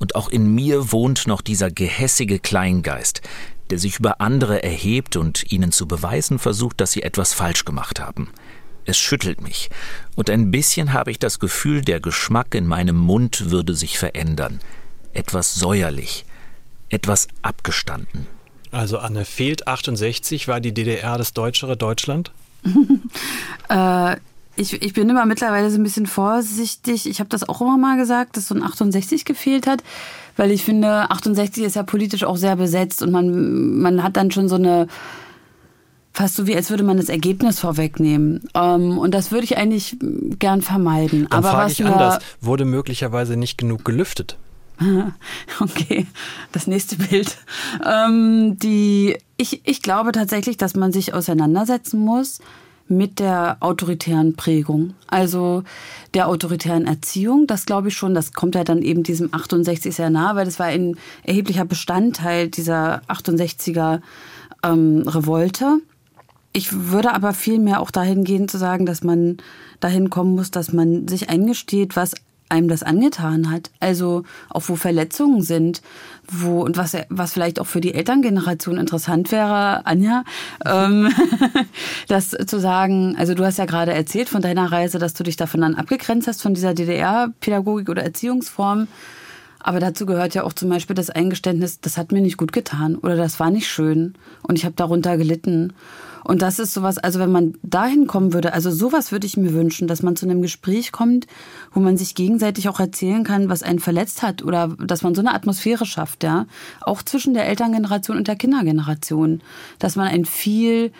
[0.05, 3.23] Und auch in mir wohnt noch dieser gehässige Kleingeist,
[3.71, 8.01] der sich über andere erhebt und ihnen zu beweisen versucht, dass sie etwas falsch gemacht
[8.01, 8.29] haben.
[8.85, 9.71] Es schüttelt mich,
[10.15, 14.61] und ein bisschen habe ich das Gefühl, der Geschmack in meinem Mund würde sich verändern.
[15.15, 16.27] Etwas säuerlich,
[16.91, 18.27] etwas abgestanden.
[18.73, 22.31] Also Anne, fehlt 68, war die DDR das deutschere Deutschland?
[23.71, 24.17] äh,
[24.57, 27.09] ich, ich bin immer mittlerweile so ein bisschen vorsichtig.
[27.09, 29.83] Ich habe das auch immer mal gesagt, dass so ein 68 gefehlt hat,
[30.37, 34.31] weil ich finde, 68 ist ja politisch auch sehr besetzt und man, man hat dann
[34.31, 34.87] schon so eine
[36.13, 38.49] fast so wie als würde man das Ergebnis vorwegnehmen.
[38.55, 39.97] Ähm, und das würde ich eigentlich
[40.39, 41.27] gern vermeiden.
[41.29, 44.39] Dann Aber frage ich anders, wurde möglicherweise nicht genug gelüftet?
[45.61, 46.07] Okay,
[46.53, 47.37] das nächste Bild.
[47.85, 52.41] Ähm, die, ich, ich glaube tatsächlich, dass man sich auseinandersetzen muss
[52.87, 55.63] mit der autoritären Prägung, also
[56.13, 57.47] der autoritären Erziehung.
[57.47, 60.59] Das glaube ich schon, das kommt ja dann eben diesem 68 sehr nah, weil das
[60.59, 64.01] war ein erheblicher Bestandteil dieser 68er
[64.63, 65.81] ähm, Revolte.
[66.53, 69.39] Ich würde aber vielmehr auch dahin gehen zu sagen, dass man
[69.81, 72.15] dahin kommen muss, dass man sich eingesteht, was
[72.49, 73.71] einem das angetan hat.
[73.81, 75.83] Also auch wo Verletzungen sind,
[76.27, 80.25] wo und was was vielleicht auch für die Elterngeneration interessant wäre, Anja,
[80.65, 81.13] ähm,
[82.09, 83.17] das zu sagen.
[83.19, 86.29] Also du hast ja gerade erzählt von deiner Reise, dass du dich davon dann abgegrenzt
[86.29, 88.89] hast von dieser DDR-Pädagogik oder Erziehungsform.
[89.67, 92.97] Aber dazu gehört ja auch zum Beispiel das Eingeständnis, das hat mir nicht gut getan
[92.97, 95.73] oder das war nicht schön und ich habe darunter gelitten.
[96.23, 99.55] Und das ist sowas, also wenn man dahin kommen würde, also sowas würde ich mir
[99.55, 101.27] wünschen, dass man zu einem Gespräch kommt,
[101.73, 105.23] wo man sich gegenseitig auch erzählen kann, was einen verletzt hat oder dass man so
[105.23, 106.45] eine Atmosphäre schafft, ja.
[106.83, 109.41] Auch zwischen der Elterngeneration und der Kindergeneration.
[109.79, 110.93] Dass man ein viel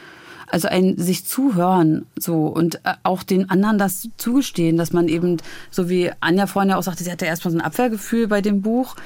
[0.49, 5.39] also ein sich zuhören so und äh, auch den anderen das zugestehen, dass man eben,
[5.71, 8.63] so wie Anja vorhin ja auch sagte, sie hatte erstmal so ein Abwehrgefühl bei dem
[8.63, 8.97] Buch,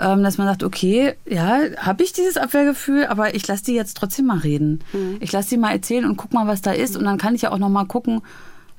[0.00, 3.96] ähm, dass man sagt, okay, ja, habe ich dieses Abwehrgefühl, aber ich lasse die jetzt
[3.96, 4.80] trotzdem mal reden.
[4.92, 5.16] Mhm.
[5.20, 7.42] Ich lasse die mal erzählen und guck mal, was da ist und dann kann ich
[7.42, 8.22] ja auch noch mal gucken,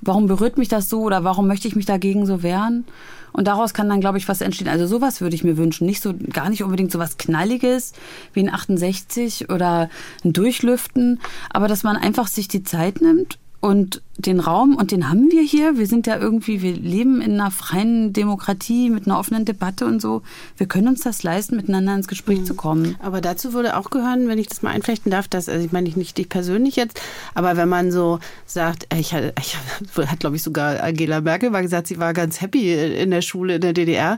[0.01, 2.85] warum berührt mich das so oder warum möchte ich mich dagegen so wehren?
[3.31, 4.67] Und daraus kann dann, glaube ich, was entstehen.
[4.67, 5.85] Also sowas würde ich mir wünschen.
[5.85, 7.93] Nicht so, gar nicht unbedingt so was Knalliges
[8.33, 9.89] wie ein 68 oder
[10.23, 15.10] ein Durchlüften, aber dass man einfach sich die Zeit nimmt und den Raum, und den
[15.10, 15.77] haben wir hier.
[15.77, 20.01] Wir sind ja irgendwie, wir leben in einer freien Demokratie mit einer offenen Debatte und
[20.01, 20.23] so.
[20.58, 22.45] Wir können uns das leisten, miteinander ins Gespräch mhm.
[22.45, 22.97] zu kommen.
[22.99, 25.89] Aber dazu würde auch gehören, wenn ich das mal einflechten darf, dass, also ich meine
[25.89, 26.99] nicht dich persönlich jetzt,
[27.34, 29.58] aber wenn man so sagt, ich, ich
[29.97, 33.55] hat glaube ich sogar Angela Merkel war gesagt, sie war ganz happy in der Schule
[33.55, 34.17] in der DDR,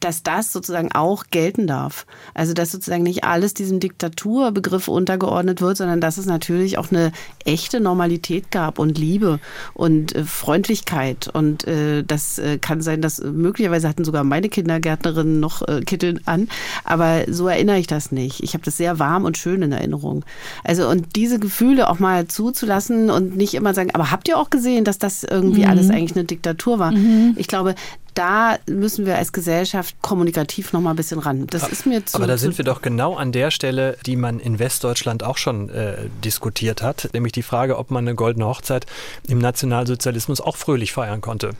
[0.00, 2.06] dass das sozusagen auch gelten darf.
[2.32, 7.12] Also dass sozusagen nicht alles diesem Diktaturbegriff untergeordnet wird, sondern dass es natürlich auch eine
[7.44, 9.25] echte Normalität gab und Liebe
[9.74, 11.28] und äh, Freundlichkeit.
[11.32, 15.80] Und äh, das äh, kann sein, dass äh, möglicherweise hatten sogar meine Kindergärtnerinnen noch äh,
[15.82, 16.48] Kittel an,
[16.84, 18.42] aber so erinnere ich das nicht.
[18.42, 20.24] Ich habe das sehr warm und schön in Erinnerung.
[20.64, 24.50] Also und diese Gefühle auch mal zuzulassen und nicht immer sagen, aber habt ihr auch
[24.50, 25.70] gesehen, dass das irgendwie mhm.
[25.70, 26.92] alles eigentlich eine Diktatur war?
[26.92, 27.34] Mhm.
[27.36, 27.74] Ich glaube,
[28.16, 31.46] da müssen wir als Gesellschaft kommunikativ noch mal ein bisschen ran.
[31.48, 32.16] Das ist mir zu.
[32.16, 35.68] Aber da sind wir doch genau an der Stelle, die man in Westdeutschland auch schon
[35.68, 38.86] äh, diskutiert hat, nämlich die Frage, ob man eine goldene Hochzeit
[39.28, 41.50] im Nationalsozialismus auch fröhlich feiern konnte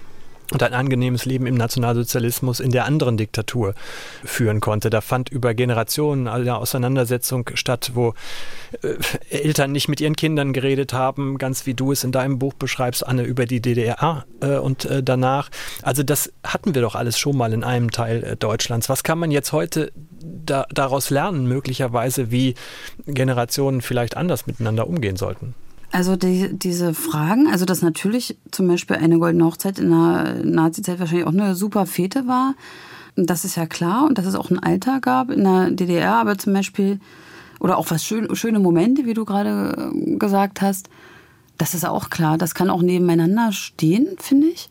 [0.52, 3.74] und ein angenehmes Leben im Nationalsozialismus in der anderen Diktatur
[4.24, 4.90] führen konnte.
[4.90, 8.14] Da fand über Generationen eine Auseinandersetzung statt, wo
[8.82, 8.94] äh,
[9.30, 13.06] Eltern nicht mit ihren Kindern geredet haben, ganz wie du es in deinem Buch beschreibst,
[13.06, 15.50] Anne, über die DDR äh, und äh, danach.
[15.82, 18.88] Also das hatten wir doch alles schon mal in einem Teil Deutschlands.
[18.88, 22.54] Was kann man jetzt heute da, daraus lernen, möglicherweise, wie
[23.06, 25.54] Generationen vielleicht anders miteinander umgehen sollten?
[25.92, 30.98] Also die, diese Fragen, also dass natürlich zum Beispiel eine goldene Hochzeit in der Nazi-Zeit
[30.98, 32.54] wahrscheinlich auch eine super Fete war,
[33.14, 36.36] das ist ja klar und dass es auch ein Alter gab in der DDR, aber
[36.36, 37.00] zum Beispiel
[37.60, 40.90] oder auch was schön, schöne Momente, wie du gerade äh, gesagt hast.
[41.58, 42.36] Das ist auch klar.
[42.36, 44.68] Das kann auch nebeneinander stehen, finde ich.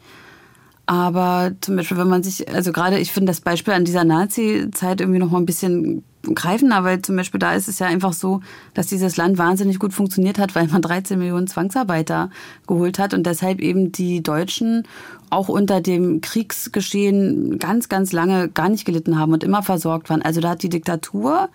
[0.87, 5.01] Aber zum Beispiel, wenn man sich, also gerade ich finde das Beispiel an dieser Nazi-Zeit
[5.01, 8.41] irgendwie noch mal ein bisschen greifender, weil zum Beispiel da ist es ja einfach so,
[8.73, 12.29] dass dieses Land wahnsinnig gut funktioniert hat, weil man 13 Millionen Zwangsarbeiter
[12.67, 14.87] geholt hat und deshalb eben die Deutschen
[15.29, 20.21] auch unter dem Kriegsgeschehen ganz, ganz lange gar nicht gelitten haben und immer versorgt waren.
[20.21, 21.49] Also da hat die Diktatur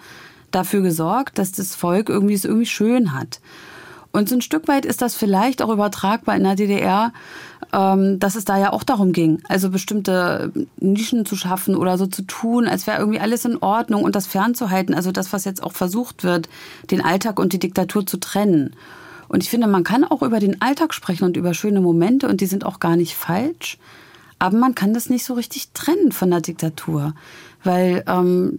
[0.50, 3.40] dafür gesorgt, dass das Volk irgendwie es irgendwie schön hat.
[4.12, 7.12] Und so ein Stück weit ist das vielleicht auch übertragbar in der DDR,
[7.70, 12.22] dass es da ja auch darum ging, also bestimmte Nischen zu schaffen oder so zu
[12.22, 14.94] tun, als wäre irgendwie alles in Ordnung und das fernzuhalten.
[14.94, 16.48] Also das, was jetzt auch versucht wird,
[16.90, 18.74] den Alltag und die Diktatur zu trennen.
[19.28, 22.40] Und ich finde, man kann auch über den Alltag sprechen und über schöne Momente und
[22.40, 23.78] die sind auch gar nicht falsch.
[24.40, 27.14] Aber man kann das nicht so richtig trennen von der Diktatur,
[27.62, 28.58] weil ähm,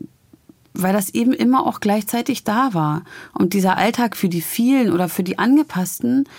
[0.73, 5.09] weil das eben immer auch gleichzeitig da war und dieser Alltag für die vielen oder
[5.09, 6.29] für die Angepassten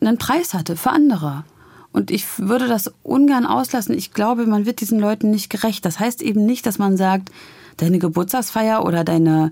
[0.00, 1.44] einen Preis hatte für andere.
[1.92, 3.96] Und ich würde das ungern auslassen.
[3.96, 5.84] Ich glaube, man wird diesen Leuten nicht gerecht.
[5.84, 7.30] Das heißt eben nicht, dass man sagt,
[7.76, 9.50] deine Geburtstagsfeier oder deine,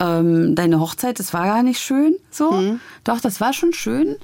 [0.00, 2.16] ähm, deine Hochzeit, das war gar nicht schön.
[2.30, 2.52] So.
[2.52, 2.80] Mhm.
[3.04, 4.16] Doch, das war schon schön.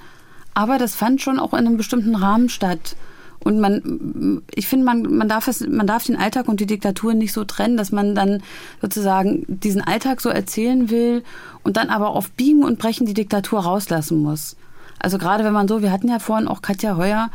[0.53, 2.95] Aber das fand schon auch in einem bestimmten Rahmen statt.
[3.43, 7.15] Und man, ich finde, man, man, darf es, man darf den Alltag und die Diktatur
[7.15, 8.43] nicht so trennen, dass man dann
[8.81, 11.23] sozusagen diesen Alltag so erzählen will
[11.63, 14.55] und dann aber auf Biegen und Brechen die Diktatur rauslassen muss.
[15.01, 17.29] Also gerade wenn man so, wir hatten ja vorhin auch Katja Heuer,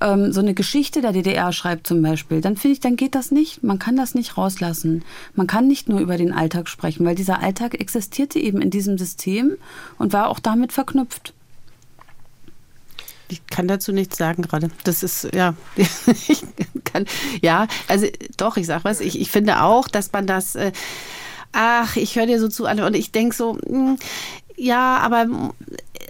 [0.00, 3.30] ähm, so eine Geschichte der DDR schreibt zum Beispiel, dann finde ich, dann geht das
[3.30, 3.62] nicht.
[3.62, 5.04] Man kann das nicht rauslassen.
[5.34, 8.98] Man kann nicht nur über den Alltag sprechen, weil dieser Alltag existierte eben in diesem
[8.98, 9.56] System
[9.98, 11.32] und war auch damit verknüpft.
[13.28, 14.70] Ich kann dazu nichts sagen gerade.
[14.84, 16.44] Das ist, ja, ich
[16.84, 17.06] kann,
[17.42, 19.00] ja, also doch, ich sag was.
[19.00, 20.72] Ich, ich finde auch, dass man das, äh,
[21.52, 23.98] ach, ich höre dir so zu, und ich denke so, mh, hm,
[24.56, 25.26] ja, aber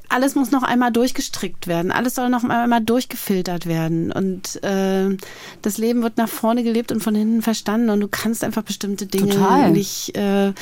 [0.08, 1.90] alles muss noch einmal durchgestrickt werden.
[1.90, 4.12] Alles soll noch einmal durchgefiltert werden.
[4.12, 5.16] Und äh,
[5.62, 7.90] das Leben wird nach vorne gelebt und von hinten verstanden.
[7.90, 9.70] Und du kannst einfach bestimmte Dinge Total.
[9.72, 10.52] nicht, äh,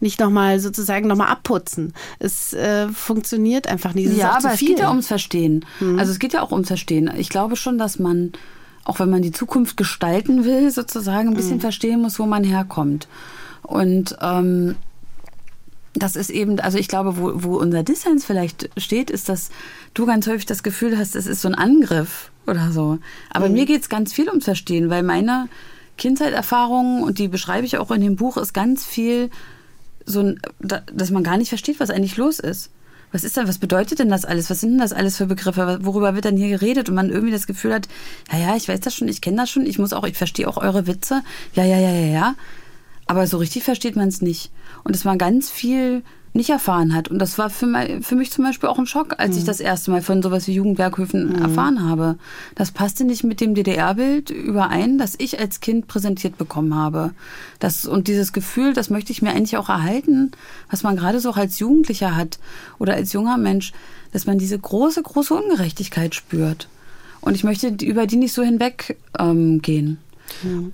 [0.00, 1.94] nicht nochmal sozusagen nochmal abputzen.
[2.18, 4.08] Es äh, funktioniert einfach nicht.
[4.08, 5.64] Es ja, aber es geht ja ums Verstehen.
[5.80, 5.98] Mhm.
[5.98, 7.10] Also es geht ja auch ums Verstehen.
[7.16, 8.32] Ich glaube schon, dass man,
[8.84, 11.62] auch wenn man die Zukunft gestalten will, sozusagen ein bisschen mhm.
[11.62, 13.08] verstehen muss, wo man herkommt.
[13.62, 14.76] Und ähm,
[15.94, 19.50] das ist eben, also ich glaube, wo, wo unser Dissens vielleicht steht, ist, dass
[19.94, 22.98] du ganz häufig das Gefühl hast, es ist so ein Angriff oder so.
[23.30, 23.54] Aber mhm.
[23.54, 25.48] mir geht es ganz viel ums Verstehen, weil meine
[25.98, 29.30] Kindheiterfahrungen, und die beschreibe ich auch in dem Buch, ist ganz viel
[30.06, 32.70] so, ein, dass man gar nicht versteht, was eigentlich los ist.
[33.12, 34.48] Was ist denn, was bedeutet denn das alles?
[34.48, 35.80] Was sind denn das alles für Begriffe?
[35.82, 36.88] Worüber wird denn hier geredet?
[36.88, 37.86] Und man irgendwie das Gefühl hat,
[38.32, 40.48] ja, ja, ich weiß das schon, ich kenne das schon, ich muss auch, ich verstehe
[40.48, 41.22] auch eure Witze.
[41.54, 42.34] Ja, ja, ja, ja, ja.
[43.06, 44.50] Aber so richtig versteht man es nicht.
[44.84, 46.02] Und dass man ganz viel
[46.34, 47.08] nicht erfahren hat.
[47.08, 49.38] Und das war für, mein, für mich zum Beispiel auch ein Schock, als mhm.
[49.38, 51.42] ich das erste Mal von sowas wie Jugendwerkhöfen mhm.
[51.42, 52.16] erfahren habe.
[52.54, 57.12] Das passte nicht mit dem DDR-Bild überein, das ich als Kind präsentiert bekommen habe.
[57.58, 60.30] Das, und dieses Gefühl, das möchte ich mir eigentlich auch erhalten,
[60.70, 62.38] was man gerade so auch als Jugendlicher hat
[62.78, 63.72] oder als junger Mensch,
[64.12, 66.68] dass man diese große, große Ungerechtigkeit spürt.
[67.20, 68.96] Und ich möchte über die nicht so hinweggehen.
[69.18, 69.98] Ähm, gehen.
[70.42, 70.72] Mhm.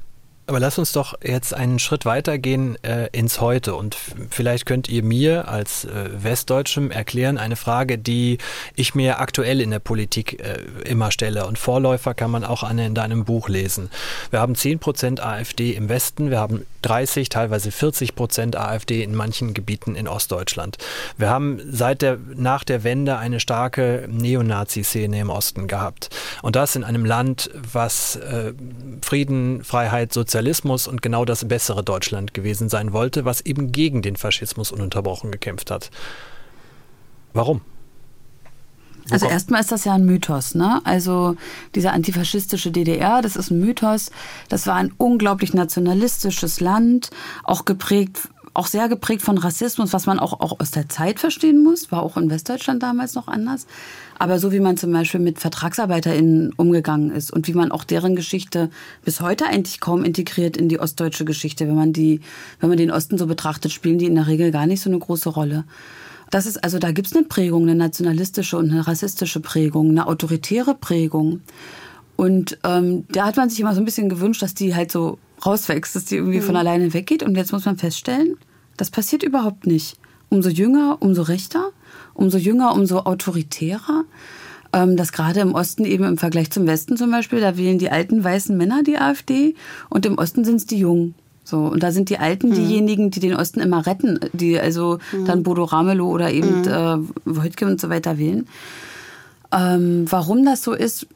[0.49, 3.75] Aber lass uns doch jetzt einen Schritt weitergehen äh, ins Heute.
[3.75, 3.99] Und
[4.31, 8.39] vielleicht könnt ihr mir als äh, Westdeutschem erklären eine Frage, die
[8.75, 11.47] ich mir aktuell in der Politik äh, immer stelle.
[11.47, 13.91] Und Vorläufer kann man auch an in deinem Buch lesen.
[14.31, 19.15] Wir haben 10 Prozent AfD im Westen, wir haben 30, teilweise 40 Prozent AfD in
[19.15, 20.79] manchen Gebieten in Ostdeutschland.
[21.17, 26.11] Wir haben seit der, nach der Wende eine starke Neonazi-Szene im Osten gehabt.
[26.43, 28.53] Und das in einem Land, was äh,
[29.03, 34.17] Frieden, Freiheit, Sozialismus und genau das bessere Deutschland gewesen sein wollte, was eben gegen den
[34.17, 35.91] Faschismus ununterbrochen gekämpft hat.
[37.33, 37.61] Warum?
[39.11, 40.81] Also erstmal ist das ja ein Mythos, ne?
[40.85, 41.37] Also
[41.75, 44.11] diese antifaschistische DDR, das ist ein Mythos.
[44.49, 47.11] Das war ein unglaublich nationalistisches Land,
[47.45, 51.63] auch geprägt auch sehr geprägt von Rassismus, was man auch, auch aus der Zeit verstehen
[51.63, 53.69] muss, war auch in Westdeutschland damals noch anders.
[54.19, 58.17] Aber so wie man zum Beispiel mit VertragsarbeiterInnen umgegangen ist und wie man auch deren
[58.17, 58.69] Geschichte
[59.05, 62.21] bis heute eigentlich kaum integriert in die ostdeutsche Geschichte, wenn man die,
[62.59, 64.99] wenn man den Osten so betrachtet, spielen die in der Regel gar nicht so eine
[64.99, 65.65] große Rolle.
[66.31, 70.07] Das ist, also da gibt es eine Prägung, eine nationalistische und eine rassistische Prägung, eine
[70.07, 71.41] autoritäre Prägung.
[72.17, 75.19] Und ähm, da hat man sich immer so ein bisschen gewünscht, dass die halt so
[75.45, 76.45] rauswächst, dass die irgendwie mhm.
[76.45, 77.23] von alleine weggeht.
[77.23, 78.37] Und jetzt muss man feststellen,
[78.77, 79.97] das passiert überhaupt nicht.
[80.29, 81.71] Umso jünger, umso rechter,
[82.15, 84.05] umso jünger, umso autoritärer.
[84.73, 87.91] Ähm, dass gerade im Osten eben im Vergleich zum Westen zum Beispiel, da wählen die
[87.91, 89.55] alten weißen Männer die AfD
[89.89, 91.15] und im Osten sind es die Jungen.
[91.49, 92.55] So, und da sind die Alten mhm.
[92.57, 95.25] diejenigen, die den Osten immer retten, die also mhm.
[95.25, 96.69] dann Bodo Ramelow oder eben mhm.
[96.69, 98.47] äh, Wojtke und so weiter wählen.
[99.51, 101.07] Ähm, warum das so ist,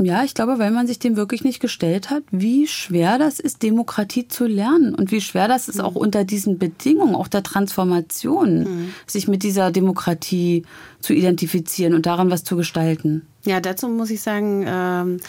[0.00, 3.62] ja, ich glaube, weil man sich dem wirklich nicht gestellt hat, wie schwer das ist,
[3.62, 5.84] Demokratie zu lernen und wie schwer das ist, mhm.
[5.84, 8.94] auch unter diesen Bedingungen, auch der Transformation, mhm.
[9.06, 10.64] sich mit dieser Demokratie
[11.00, 13.26] zu identifizieren und daran was zu gestalten.
[13.44, 15.20] Ja, dazu muss ich sagen, ähm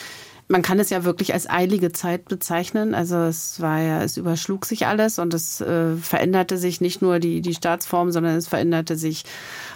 [0.48, 2.94] man kann es ja wirklich als eilige Zeit bezeichnen.
[2.94, 7.20] Also es war ja, es überschlug sich alles und es äh, veränderte sich nicht nur
[7.20, 9.24] die, die Staatsform, sondern es veränderte sich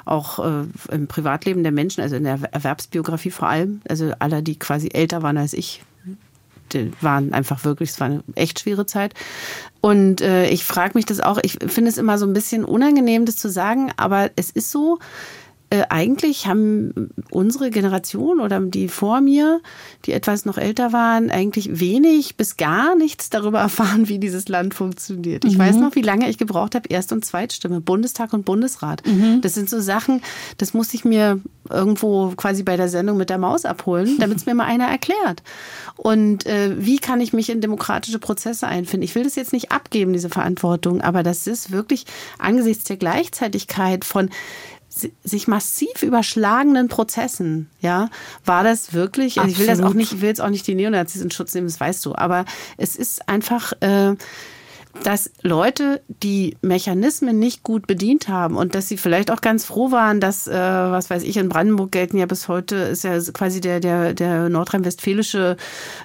[0.06, 3.82] auch äh, im Privatleben der Menschen, also in der Erwerbsbiografie vor allem.
[3.90, 5.82] Also alle, die quasi älter waren als ich,
[7.02, 9.16] waren einfach wirklich, es war eine echt schwere Zeit.
[9.82, 13.26] Und äh, ich frage mich das auch, ich finde es immer so ein bisschen unangenehm,
[13.26, 15.00] das zu sagen, aber es ist so,
[15.72, 19.62] äh, eigentlich haben unsere Generation oder die vor mir,
[20.06, 24.74] die etwas noch älter waren, eigentlich wenig bis gar nichts darüber erfahren, wie dieses Land
[24.74, 25.46] funktioniert.
[25.46, 25.60] Ich mhm.
[25.60, 29.06] weiß noch, wie lange ich gebraucht habe, Erst- und Zweitstimme, Bundestag und Bundesrat.
[29.06, 29.42] Mhm.
[29.42, 30.22] Das sind so Sachen,
[30.58, 34.48] das muss ich mir irgendwo quasi bei der Sendung mit der Maus abholen, damit es
[34.48, 35.44] mir mal einer erklärt.
[35.98, 39.04] Und äh, wie kann ich mich in demokratische Prozesse einfinden?
[39.04, 42.06] Ich will das jetzt nicht abgeben, diese Verantwortung, aber das ist wirklich
[42.40, 44.30] angesichts der Gleichzeitigkeit von
[44.90, 48.10] sich massiv überschlagenen Prozessen, ja,
[48.44, 50.76] war das wirklich, also ich will das auch nicht, ich will jetzt auch nicht die
[50.76, 52.46] Neonazis in Schutz nehmen, das weißt du, aber
[52.78, 54.16] es ist einfach, äh,
[55.04, 59.92] dass Leute die Mechanismen nicht gut bedient haben und dass sie vielleicht auch ganz froh
[59.92, 63.62] waren, dass, äh, was weiß ich, in Brandenburg gelten ja bis heute, ist ja quasi
[63.62, 65.58] der, der, der nordrhein-westfälische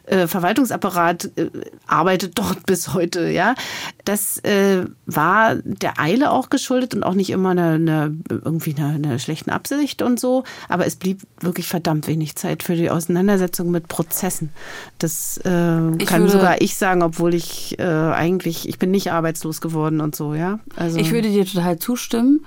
[0.07, 1.51] äh, Verwaltungsapparat äh,
[1.87, 3.55] arbeitet dort bis heute, ja.
[4.05, 8.95] Das äh, war der Eile auch geschuldet und auch nicht immer eine, eine irgendwie eine,
[8.95, 13.71] eine schlechten Absicht und so, aber es blieb wirklich verdammt wenig Zeit für die Auseinandersetzung
[13.71, 14.51] mit Prozessen.
[14.99, 20.01] Das äh, kann sogar ich sagen, obwohl ich äh, eigentlich ich bin nicht arbeitslos geworden
[20.01, 20.61] und so, ja.
[20.77, 22.45] Also ich würde dir total zustimmen.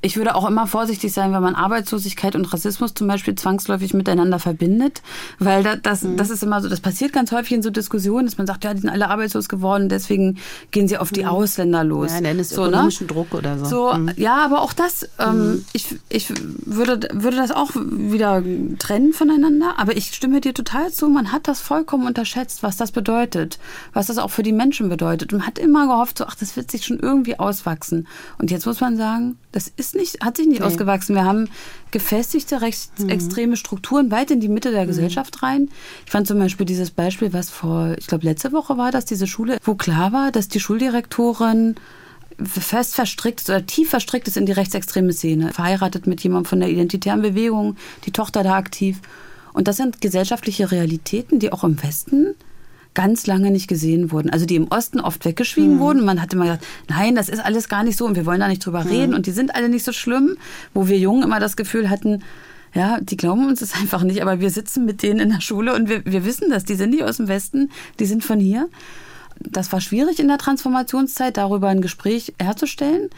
[0.00, 4.38] Ich würde auch immer vorsichtig sein, wenn man Arbeitslosigkeit und Rassismus zum Beispiel zwangsläufig miteinander
[4.38, 5.02] verbindet,
[5.38, 6.16] weil das, das, mhm.
[6.16, 8.74] das ist immer so, das passiert ganz häufig in so Diskussionen, dass man sagt, ja,
[8.74, 10.38] die sind alle arbeitslos geworden, deswegen
[10.70, 11.28] gehen sie auf die mhm.
[11.28, 12.12] Ausländer los.
[12.12, 12.68] Ja, nennen es so, ne?
[12.68, 13.12] ökonomischen ne?
[13.12, 13.64] Druck oder so.
[13.64, 14.12] so mhm.
[14.16, 15.64] Ja, aber auch das, ähm, mhm.
[15.72, 16.32] ich, ich
[16.64, 18.42] würde, würde das auch wieder
[18.78, 22.92] trennen voneinander, aber ich stimme dir total zu, man hat das vollkommen unterschätzt, was das
[22.92, 23.58] bedeutet,
[23.92, 26.56] was das auch für die Menschen bedeutet und man hat immer gehofft, so, ach, das
[26.56, 28.06] wird sich schon irgendwie auswachsen.
[28.38, 30.66] Und jetzt muss man sagen, das ist nicht, hat sich nicht nee.
[30.66, 31.14] ausgewachsen.
[31.14, 31.48] Wir haben
[31.90, 33.56] gefestigte rechtsextreme mhm.
[33.56, 34.88] Strukturen weit in die Mitte der mhm.
[34.88, 35.70] Gesellschaft rein.
[36.06, 39.26] Ich fand zum Beispiel dieses Beispiel, was vor, ich glaube, letzte Woche war das, diese
[39.26, 41.76] Schule, wo klar war, dass die Schuldirektorin
[42.42, 45.52] fest verstrickt ist oder tief verstrickt ist in die rechtsextreme Szene.
[45.52, 49.00] Verheiratet mit jemandem von der identitären Bewegung, die Tochter da aktiv.
[49.52, 52.34] Und das sind gesellschaftliche Realitäten, die auch im Westen
[52.94, 54.30] ganz lange nicht gesehen wurden.
[54.30, 55.80] Also die im Osten oft weggeschwiegen mhm.
[55.80, 56.04] wurden.
[56.04, 58.48] Man hatte immer gesagt, nein, das ist alles gar nicht so und wir wollen da
[58.48, 58.90] nicht drüber mhm.
[58.90, 60.36] reden und die sind alle nicht so schlimm.
[60.74, 62.22] Wo wir Jungen immer das Gefühl hatten,
[62.74, 65.74] ja, die glauben uns das einfach nicht, aber wir sitzen mit denen in der Schule
[65.74, 66.64] und wir, wir wissen das.
[66.64, 68.68] Die sind nicht aus dem Westen, die sind von hier.
[69.40, 73.10] Das war schwierig in der Transformationszeit, darüber ein Gespräch herzustellen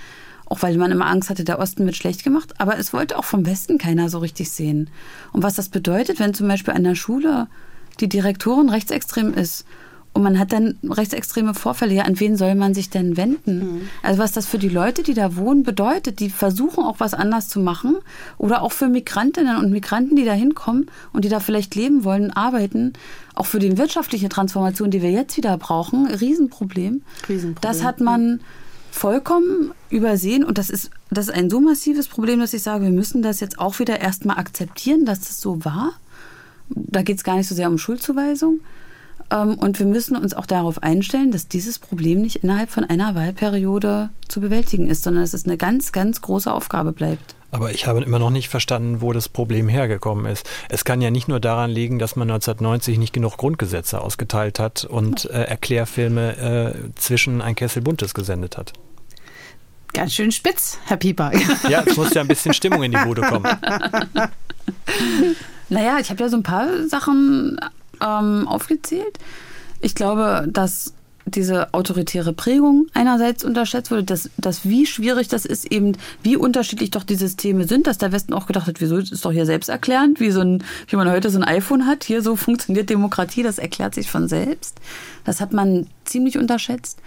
[0.51, 3.25] auch weil man immer Angst hatte, der Osten wird schlecht gemacht, aber es wollte auch
[3.25, 4.91] vom Westen keiner so richtig sehen.
[5.33, 7.47] Und was das bedeutet, wenn zum Beispiel an der Schule
[8.01, 9.65] die Direktorin rechtsextrem ist
[10.13, 13.59] und man hat dann rechtsextreme Vorfälle, ja, an wen soll man sich denn wenden?
[13.59, 13.81] Mhm.
[14.03, 17.49] Also was das für die Leute, die da wohnen, bedeutet, die versuchen auch was anders
[17.49, 17.97] zu machen
[18.37, 22.33] oder auch für Migrantinnen und Migranten, die da hinkommen und die da vielleicht leben wollen,
[22.33, 22.95] arbeiten,
[23.37, 27.03] auch für die wirtschaftliche Transformation, die wir jetzt wieder brauchen, Riesenproblem.
[27.29, 27.57] Riesenproblem.
[27.61, 28.41] Das hat man
[28.91, 32.91] vollkommen übersehen und das ist, das ist ein so massives Problem, dass ich sage, wir
[32.91, 35.93] müssen das jetzt auch wieder erstmal akzeptieren, dass es so war
[36.71, 38.61] da geht es gar nicht so sehr um Schuldzuweisung.
[39.31, 43.15] Ähm, und wir müssen uns auch darauf einstellen, dass dieses Problem nicht innerhalb von einer
[43.15, 47.35] Wahlperiode zu bewältigen ist, sondern dass es eine ganz, ganz große Aufgabe bleibt.
[47.53, 50.49] Aber ich habe immer noch nicht verstanden, wo das Problem hergekommen ist.
[50.69, 54.85] Es kann ja nicht nur daran liegen, dass man 1990 nicht genug Grundgesetze ausgeteilt hat
[54.85, 58.73] und äh, Erklärfilme äh, zwischen ein Kessel Buntes gesendet hat.
[59.93, 61.33] Ganz schön spitz, Herr Pieper.
[61.69, 63.45] Ja, es muss ja ein bisschen Stimmung in die Bude kommen.
[65.71, 67.59] Naja, ich habe ja so ein paar Sachen
[68.01, 69.19] ähm, aufgezählt.
[69.81, 70.93] Ich glaube, dass
[71.27, 76.91] diese autoritäre Prägung einerseits unterschätzt wurde, dass, dass wie schwierig das ist, eben wie unterschiedlich
[76.91, 80.21] doch die Systeme sind, dass der Westen auch gedacht hat, wieso ist doch hier selbsterklärend,
[80.21, 83.59] wie so ein, wie man heute so ein iPhone hat, hier so funktioniert Demokratie, das
[83.59, 84.79] erklärt sich von selbst.
[85.25, 86.99] Das hat man ziemlich unterschätzt.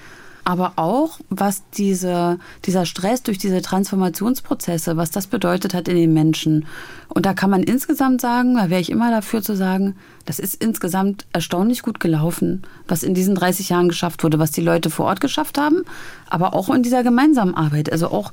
[0.43, 6.13] Aber auch, was diese, dieser Stress durch diese Transformationsprozesse, was das bedeutet hat in den
[6.13, 6.65] Menschen.
[7.07, 10.61] Und da kann man insgesamt sagen, da wäre ich immer dafür zu sagen, das ist
[10.61, 15.05] insgesamt erstaunlich gut gelaufen, was in diesen 30 Jahren geschafft wurde, was die Leute vor
[15.05, 15.83] Ort geschafft haben,
[16.29, 18.31] aber auch in dieser gemeinsamen Arbeit, also auch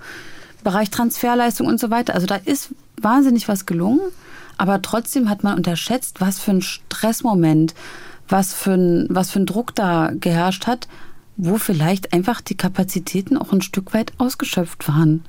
[0.63, 2.15] Bereich Transferleistung und so weiter.
[2.15, 4.01] Also da ist wahnsinnig was gelungen,
[4.59, 7.75] aber trotzdem hat man unterschätzt, was für ein Stressmoment,
[8.29, 10.87] was für ein, was für ein Druck da geherrscht hat,
[11.43, 15.25] wo vielleicht einfach die Kapazitäten auch ein Stück weit ausgeschöpft waren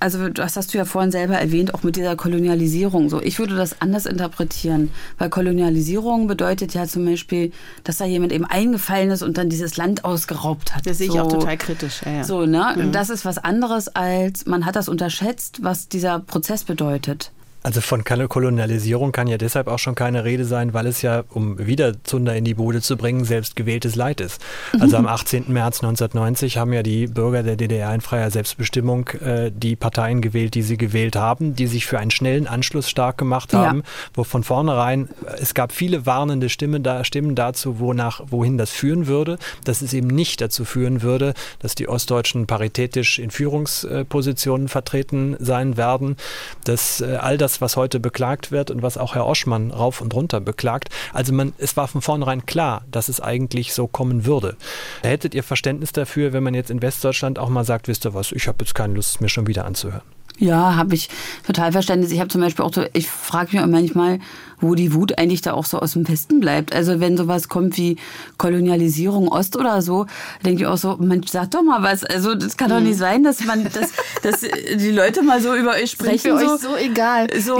[0.00, 3.08] also das hast du ja vorhin selber erwähnt, auch mit dieser Kolonialisierung.
[3.08, 7.52] So, ich würde das anders interpretieren, weil Kolonialisierung bedeutet ja zum Beispiel,
[7.84, 10.86] dass da jemand eben eingefallen ist und dann dieses Land ausgeraubt hat.
[10.86, 12.00] Das sehe so, ich auch total kritisch.
[12.04, 12.24] Ja, ja.
[12.24, 12.74] So, ne?
[12.76, 12.92] Mhm.
[12.92, 17.30] Das ist was anderes als man hat das unterschätzt, was dieser Prozess bedeutet.
[17.62, 21.58] Also von Kolonialisierung kann ja deshalb auch schon keine Rede sein, weil es ja, um
[21.58, 24.40] wieder Zunder in die Bude zu bringen, selbst gewähltes Leid ist.
[24.78, 25.44] Also am 18.
[25.48, 30.54] März 1990 haben ja die Bürger der DDR in freier Selbstbestimmung äh, die Parteien gewählt,
[30.54, 33.84] die sie gewählt haben, die sich für einen schnellen Anschluss stark gemacht haben, ja.
[34.14, 35.08] wo von vornherein,
[35.38, 39.92] es gab viele warnende Stimmen, da, Stimmen dazu, wonach, wohin das führen würde, dass es
[39.92, 46.16] eben nicht dazu führen würde, dass die Ostdeutschen paritätisch in Führungspositionen vertreten sein werden,
[46.64, 50.00] dass äh, all das das, was heute beklagt wird und was auch Herr Oschmann rauf
[50.00, 50.88] und runter beklagt.
[51.12, 54.56] Also man, es war von vornherein klar, dass es eigentlich so kommen würde.
[55.02, 58.32] Hättet ihr Verständnis dafür, wenn man jetzt in Westdeutschland auch mal sagt, wisst ihr was,
[58.32, 60.02] ich habe jetzt keine Lust, es mir schon wieder anzuhören?
[60.38, 61.08] Ja, habe ich
[61.46, 62.10] total Verständnis.
[62.10, 64.18] Ich habe zum Beispiel auch, so, ich frage mich manchmal,
[64.62, 66.74] wo die Wut eigentlich da auch so aus dem Westen bleibt.
[66.74, 67.96] Also wenn sowas kommt wie
[68.38, 70.06] Kolonialisierung Ost oder so,
[70.44, 72.04] denke ich auch so, Mensch, sag doch mal was.
[72.04, 72.98] Also das kann doch nicht mhm.
[72.98, 73.90] sein, dass man, dass,
[74.22, 76.38] dass die Leute mal so über euch sprechen.
[76.38, 77.28] Sind so, euch so egal.
[77.40, 77.58] So,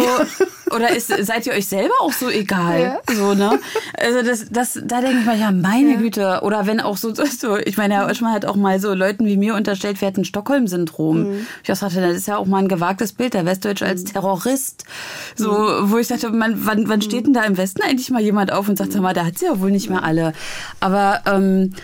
[0.74, 3.00] oder ist, seid ihr euch selber auch so egal?
[3.08, 3.14] Ja.
[3.14, 3.58] So, ne?
[3.98, 5.98] Also das, das, da denke ich mal, ja, meine ja.
[5.98, 6.40] Güte.
[6.42, 9.36] Oder wenn auch so, so, ich meine, Herr Oschmann hat auch mal so Leuten wie
[9.36, 11.24] mir unterstellt, wir hätten Stockholm-Syndrom.
[11.24, 11.46] Mhm.
[11.64, 14.06] Ich auch sagte, das ist ja auch mal ein gewagtes Bild, der Westdeutsche als mhm.
[14.06, 14.84] Terrorist.
[15.36, 15.90] So, mhm.
[15.90, 18.68] wo ich dachte, man, wann, wann steht denn da im Westen eigentlich mal jemand auf
[18.68, 20.32] und sagt, sag mal, da hat sie ja wohl nicht mehr alle.
[20.80, 21.74] Aber ähm,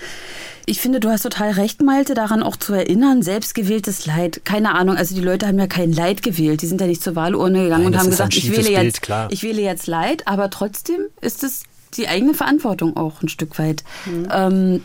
[0.69, 4.43] ich finde, du hast total recht, Malte, daran auch zu erinnern, selbstgewähltes Leid.
[4.45, 6.61] Keine Ahnung, also die Leute haben ja kein Leid gewählt.
[6.61, 9.29] Die sind ja nicht zur Wahlurne gegangen Nein, und haben gesagt, ich wähle, jetzt, Bild,
[9.31, 11.63] ich wähle jetzt Leid, aber trotzdem ist es
[11.95, 13.83] die eigene Verantwortung auch ein Stück weit.
[14.05, 14.29] Mhm.
[14.31, 14.85] Ähm,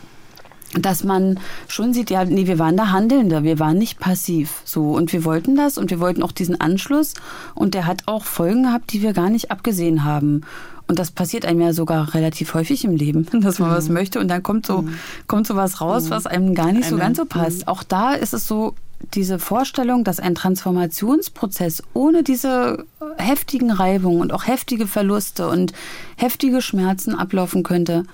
[0.78, 4.62] dass man schon sieht, ja, nee, wir waren da Handelnde, wir waren nicht passiv.
[4.64, 7.14] So, und wir wollten das und wir wollten auch diesen Anschluss
[7.54, 10.42] und der hat auch Folgen gehabt, die wir gar nicht abgesehen haben.
[10.86, 13.74] Und das passiert einem ja sogar relativ häufig im Leben, dass man mhm.
[13.74, 14.94] was möchte und dann kommt so, mhm.
[15.26, 16.10] kommt so was raus, mhm.
[16.10, 17.62] was einem gar nicht so ganz so passt.
[17.62, 17.68] Mhm.
[17.68, 18.74] Auch da ist es so,
[19.12, 22.86] diese Vorstellung, dass ein Transformationsprozess ohne diese
[23.18, 25.72] heftigen Reibungen und auch heftige Verluste und
[26.16, 28.04] heftige Schmerzen ablaufen könnte,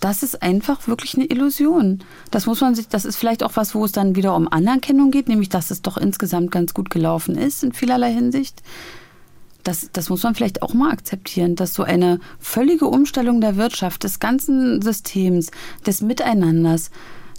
[0.00, 2.02] das ist einfach wirklich eine Illusion.
[2.30, 5.10] Das muss man sich, das ist vielleicht auch was, wo es dann wieder um Anerkennung
[5.10, 8.62] geht, nämlich dass es doch insgesamt ganz gut gelaufen ist in vielerlei Hinsicht.
[9.62, 14.04] Das, das muss man vielleicht auch mal akzeptieren, dass so eine völlige Umstellung der Wirtschaft,
[14.04, 15.50] des ganzen Systems,
[15.86, 16.90] des Miteinanders,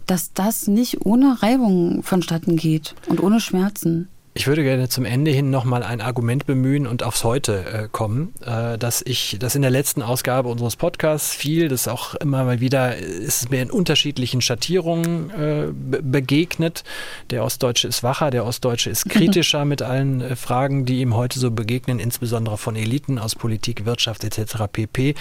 [0.06, 4.08] dass das nicht ohne Reibung vonstatten geht und ohne Schmerzen.
[4.34, 8.34] Ich würde gerne zum Ende hin nochmal ein Argument bemühen und aufs Heute äh, kommen,
[8.46, 12.62] äh, dass ich, das in der letzten Ausgabe unseres Podcasts fiel, das auch immer mal
[12.62, 16.86] wieder ist mir in unterschiedlichen Schattierungen äh, begegnet.
[17.30, 21.38] Der Ostdeutsche ist wacher, der Ostdeutsche ist kritischer mit allen äh, Fragen, die ihm heute
[21.38, 24.64] so begegnen, insbesondere von Eliten aus Politik, Wirtschaft etc.
[24.72, 25.14] pp.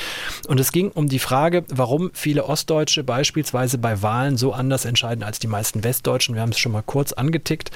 [0.47, 5.25] Und es ging um die Frage, warum viele Ostdeutsche beispielsweise bei Wahlen so anders entscheiden
[5.25, 6.37] als die meisten Westdeutschen.
[6.37, 7.73] Wir haben es schon mal kurz angetickt.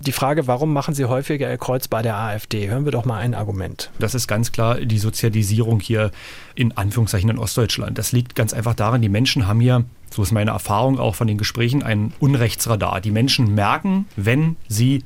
[0.00, 2.68] Die Frage, warum machen Sie häufiger Ihr Kreuz bei der AfD?
[2.68, 3.90] Hören wir doch mal ein Argument.
[3.98, 6.10] Das ist ganz klar die Sozialisierung hier
[6.54, 7.96] in Anführungszeichen in Ostdeutschland.
[7.96, 11.26] Das liegt ganz einfach daran, die Menschen haben hier so ist meine Erfahrung auch von
[11.26, 13.00] den Gesprächen, ein Unrechtsradar.
[13.00, 15.02] Die Menschen merken, wenn sie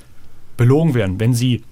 [0.59, 1.65] belogen werden, wenn sie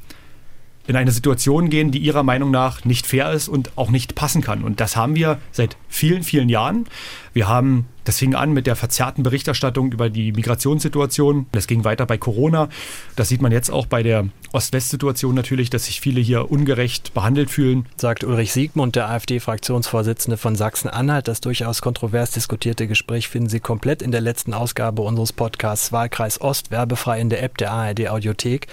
[0.86, 4.42] in eine Situation gehen, die ihrer Meinung nach nicht fair ist und auch nicht passen
[4.42, 4.62] kann.
[4.62, 6.86] Und das haben wir seit vielen, vielen Jahren.
[7.32, 11.46] Wir haben, das fing an mit der verzerrten Berichterstattung über die Migrationssituation.
[11.52, 12.68] Das ging weiter bei Corona.
[13.14, 17.50] Das sieht man jetzt auch bei der Ost-West-Situation natürlich, dass sich viele hier ungerecht behandelt
[17.50, 17.86] fühlen.
[17.96, 21.28] Sagt Ulrich Siegmund, der AfD-Fraktionsvorsitzende von Sachsen-Anhalt.
[21.28, 26.40] Das durchaus kontrovers diskutierte Gespräch finden Sie komplett in der letzten Ausgabe unseres Podcasts Wahlkreis
[26.40, 28.68] Ost, werbefrei in der App der ARD Audiothek.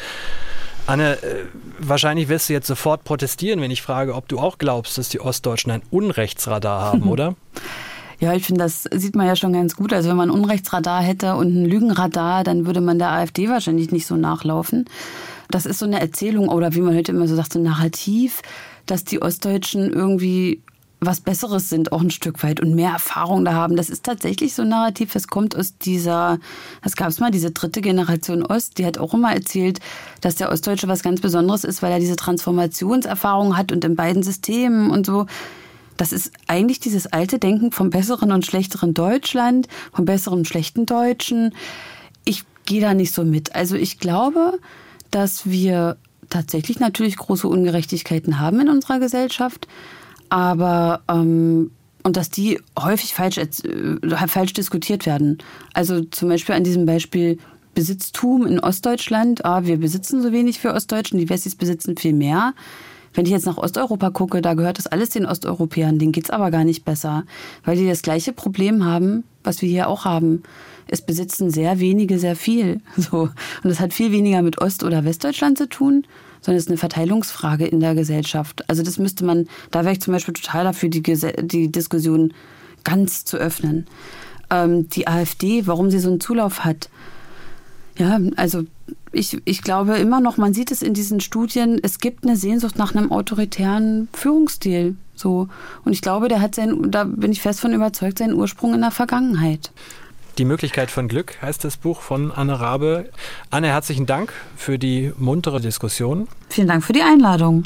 [0.85, 1.45] Anne, äh,
[1.79, 5.21] wahrscheinlich wirst du jetzt sofort protestieren, wenn ich frage, ob du auch glaubst, dass die
[5.21, 7.35] Ostdeutschen ein Unrechtsradar haben, oder?
[8.19, 9.91] Ja, ich finde, das sieht man ja schon ganz gut.
[9.91, 13.91] Also wenn man ein Unrechtsradar hätte und ein Lügenradar, dann würde man der AfD wahrscheinlich
[13.91, 14.85] nicht so nachlaufen.
[15.49, 18.41] Das ist so eine Erzählung oder wie man heute immer so sagt, so ein Narrativ,
[18.85, 20.61] dass die Ostdeutschen irgendwie
[21.05, 23.75] was Besseres sind, auch ein Stück weit und mehr Erfahrung da haben.
[23.75, 26.39] Das ist tatsächlich so ein Narrativ, das kommt aus dieser,
[26.81, 29.79] das gab es mal, diese dritte Generation Ost, die hat auch immer erzählt,
[30.21, 34.23] dass der Ostdeutsche was ganz Besonderes ist, weil er diese Transformationserfahrung hat und in beiden
[34.23, 35.25] Systemen und so.
[35.97, 40.85] Das ist eigentlich dieses alte Denken vom besseren und schlechteren Deutschland, vom besseren und schlechten
[40.85, 41.53] Deutschen.
[42.25, 43.55] Ich gehe da nicht so mit.
[43.55, 44.59] Also ich glaube,
[45.11, 45.97] dass wir
[46.29, 49.67] tatsächlich natürlich große Ungerechtigkeiten haben in unserer Gesellschaft,
[50.29, 51.71] aber ähm,
[52.03, 55.37] und dass die häufig falsch, äh, falsch diskutiert werden.
[55.73, 57.37] Also zum Beispiel an diesem Beispiel
[57.73, 59.45] Besitztum in Ostdeutschland.
[59.45, 62.53] Ah, wir besitzen so wenig für Ostdeutschen, die Wessis besitzen viel mehr.
[63.13, 66.49] Wenn ich jetzt nach Osteuropa gucke, da gehört das alles den Osteuropäern, denen geht's aber
[66.51, 67.23] gar nicht besser,
[67.63, 70.43] weil die das gleiche Problem haben, was wir hier auch haben.
[70.87, 72.81] Es besitzen sehr wenige sehr viel.
[72.97, 73.21] So.
[73.63, 76.05] Und das hat viel weniger mit Ost- oder Westdeutschland zu tun,
[76.43, 78.69] sondern es ist eine Verteilungsfrage in der Gesellschaft.
[78.69, 82.33] Also das müsste man, da wäre ich zum Beispiel total dafür, die, die Diskussion
[82.83, 83.87] ganz zu öffnen.
[84.49, 86.89] Ähm, die AfD, warum sie so einen Zulauf hat,
[87.97, 88.63] ja, also
[89.11, 92.77] ich, ich glaube immer noch, man sieht es in diesen Studien, es gibt eine Sehnsucht
[92.77, 94.95] nach einem autoritären Führungsstil.
[95.15, 95.47] So.
[95.85, 98.81] Und ich glaube, der hat sein, da bin ich fest von überzeugt, seinen Ursprung in
[98.81, 99.71] der Vergangenheit.
[100.39, 103.11] Die Möglichkeit von Glück heißt das Buch von Anne Rabe.
[103.51, 106.27] Anne, herzlichen Dank für die muntere Diskussion.
[106.49, 107.61] Vielen Dank für die Einladung.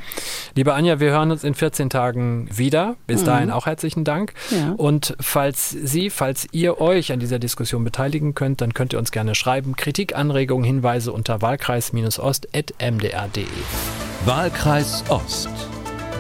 [0.54, 2.98] Liebe Anja, wir hören uns in 14 Tagen wieder.
[3.08, 3.26] Bis mhm.
[3.26, 4.34] dahin auch herzlichen Dank.
[4.50, 4.74] Ja.
[4.76, 9.12] Und falls Sie, falls ihr euch an dieser Diskussion beteiligen könnt, dann könnt ihr uns
[9.12, 9.78] gerne schreiben.
[9.78, 13.46] Kritik, Anregungen, Hinweise unter wahlkreis-ost.mdr.de.
[14.26, 15.48] Wahlkreis Ost,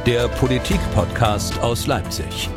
[0.05, 2.49] der Politik-Podcast aus Leipzig.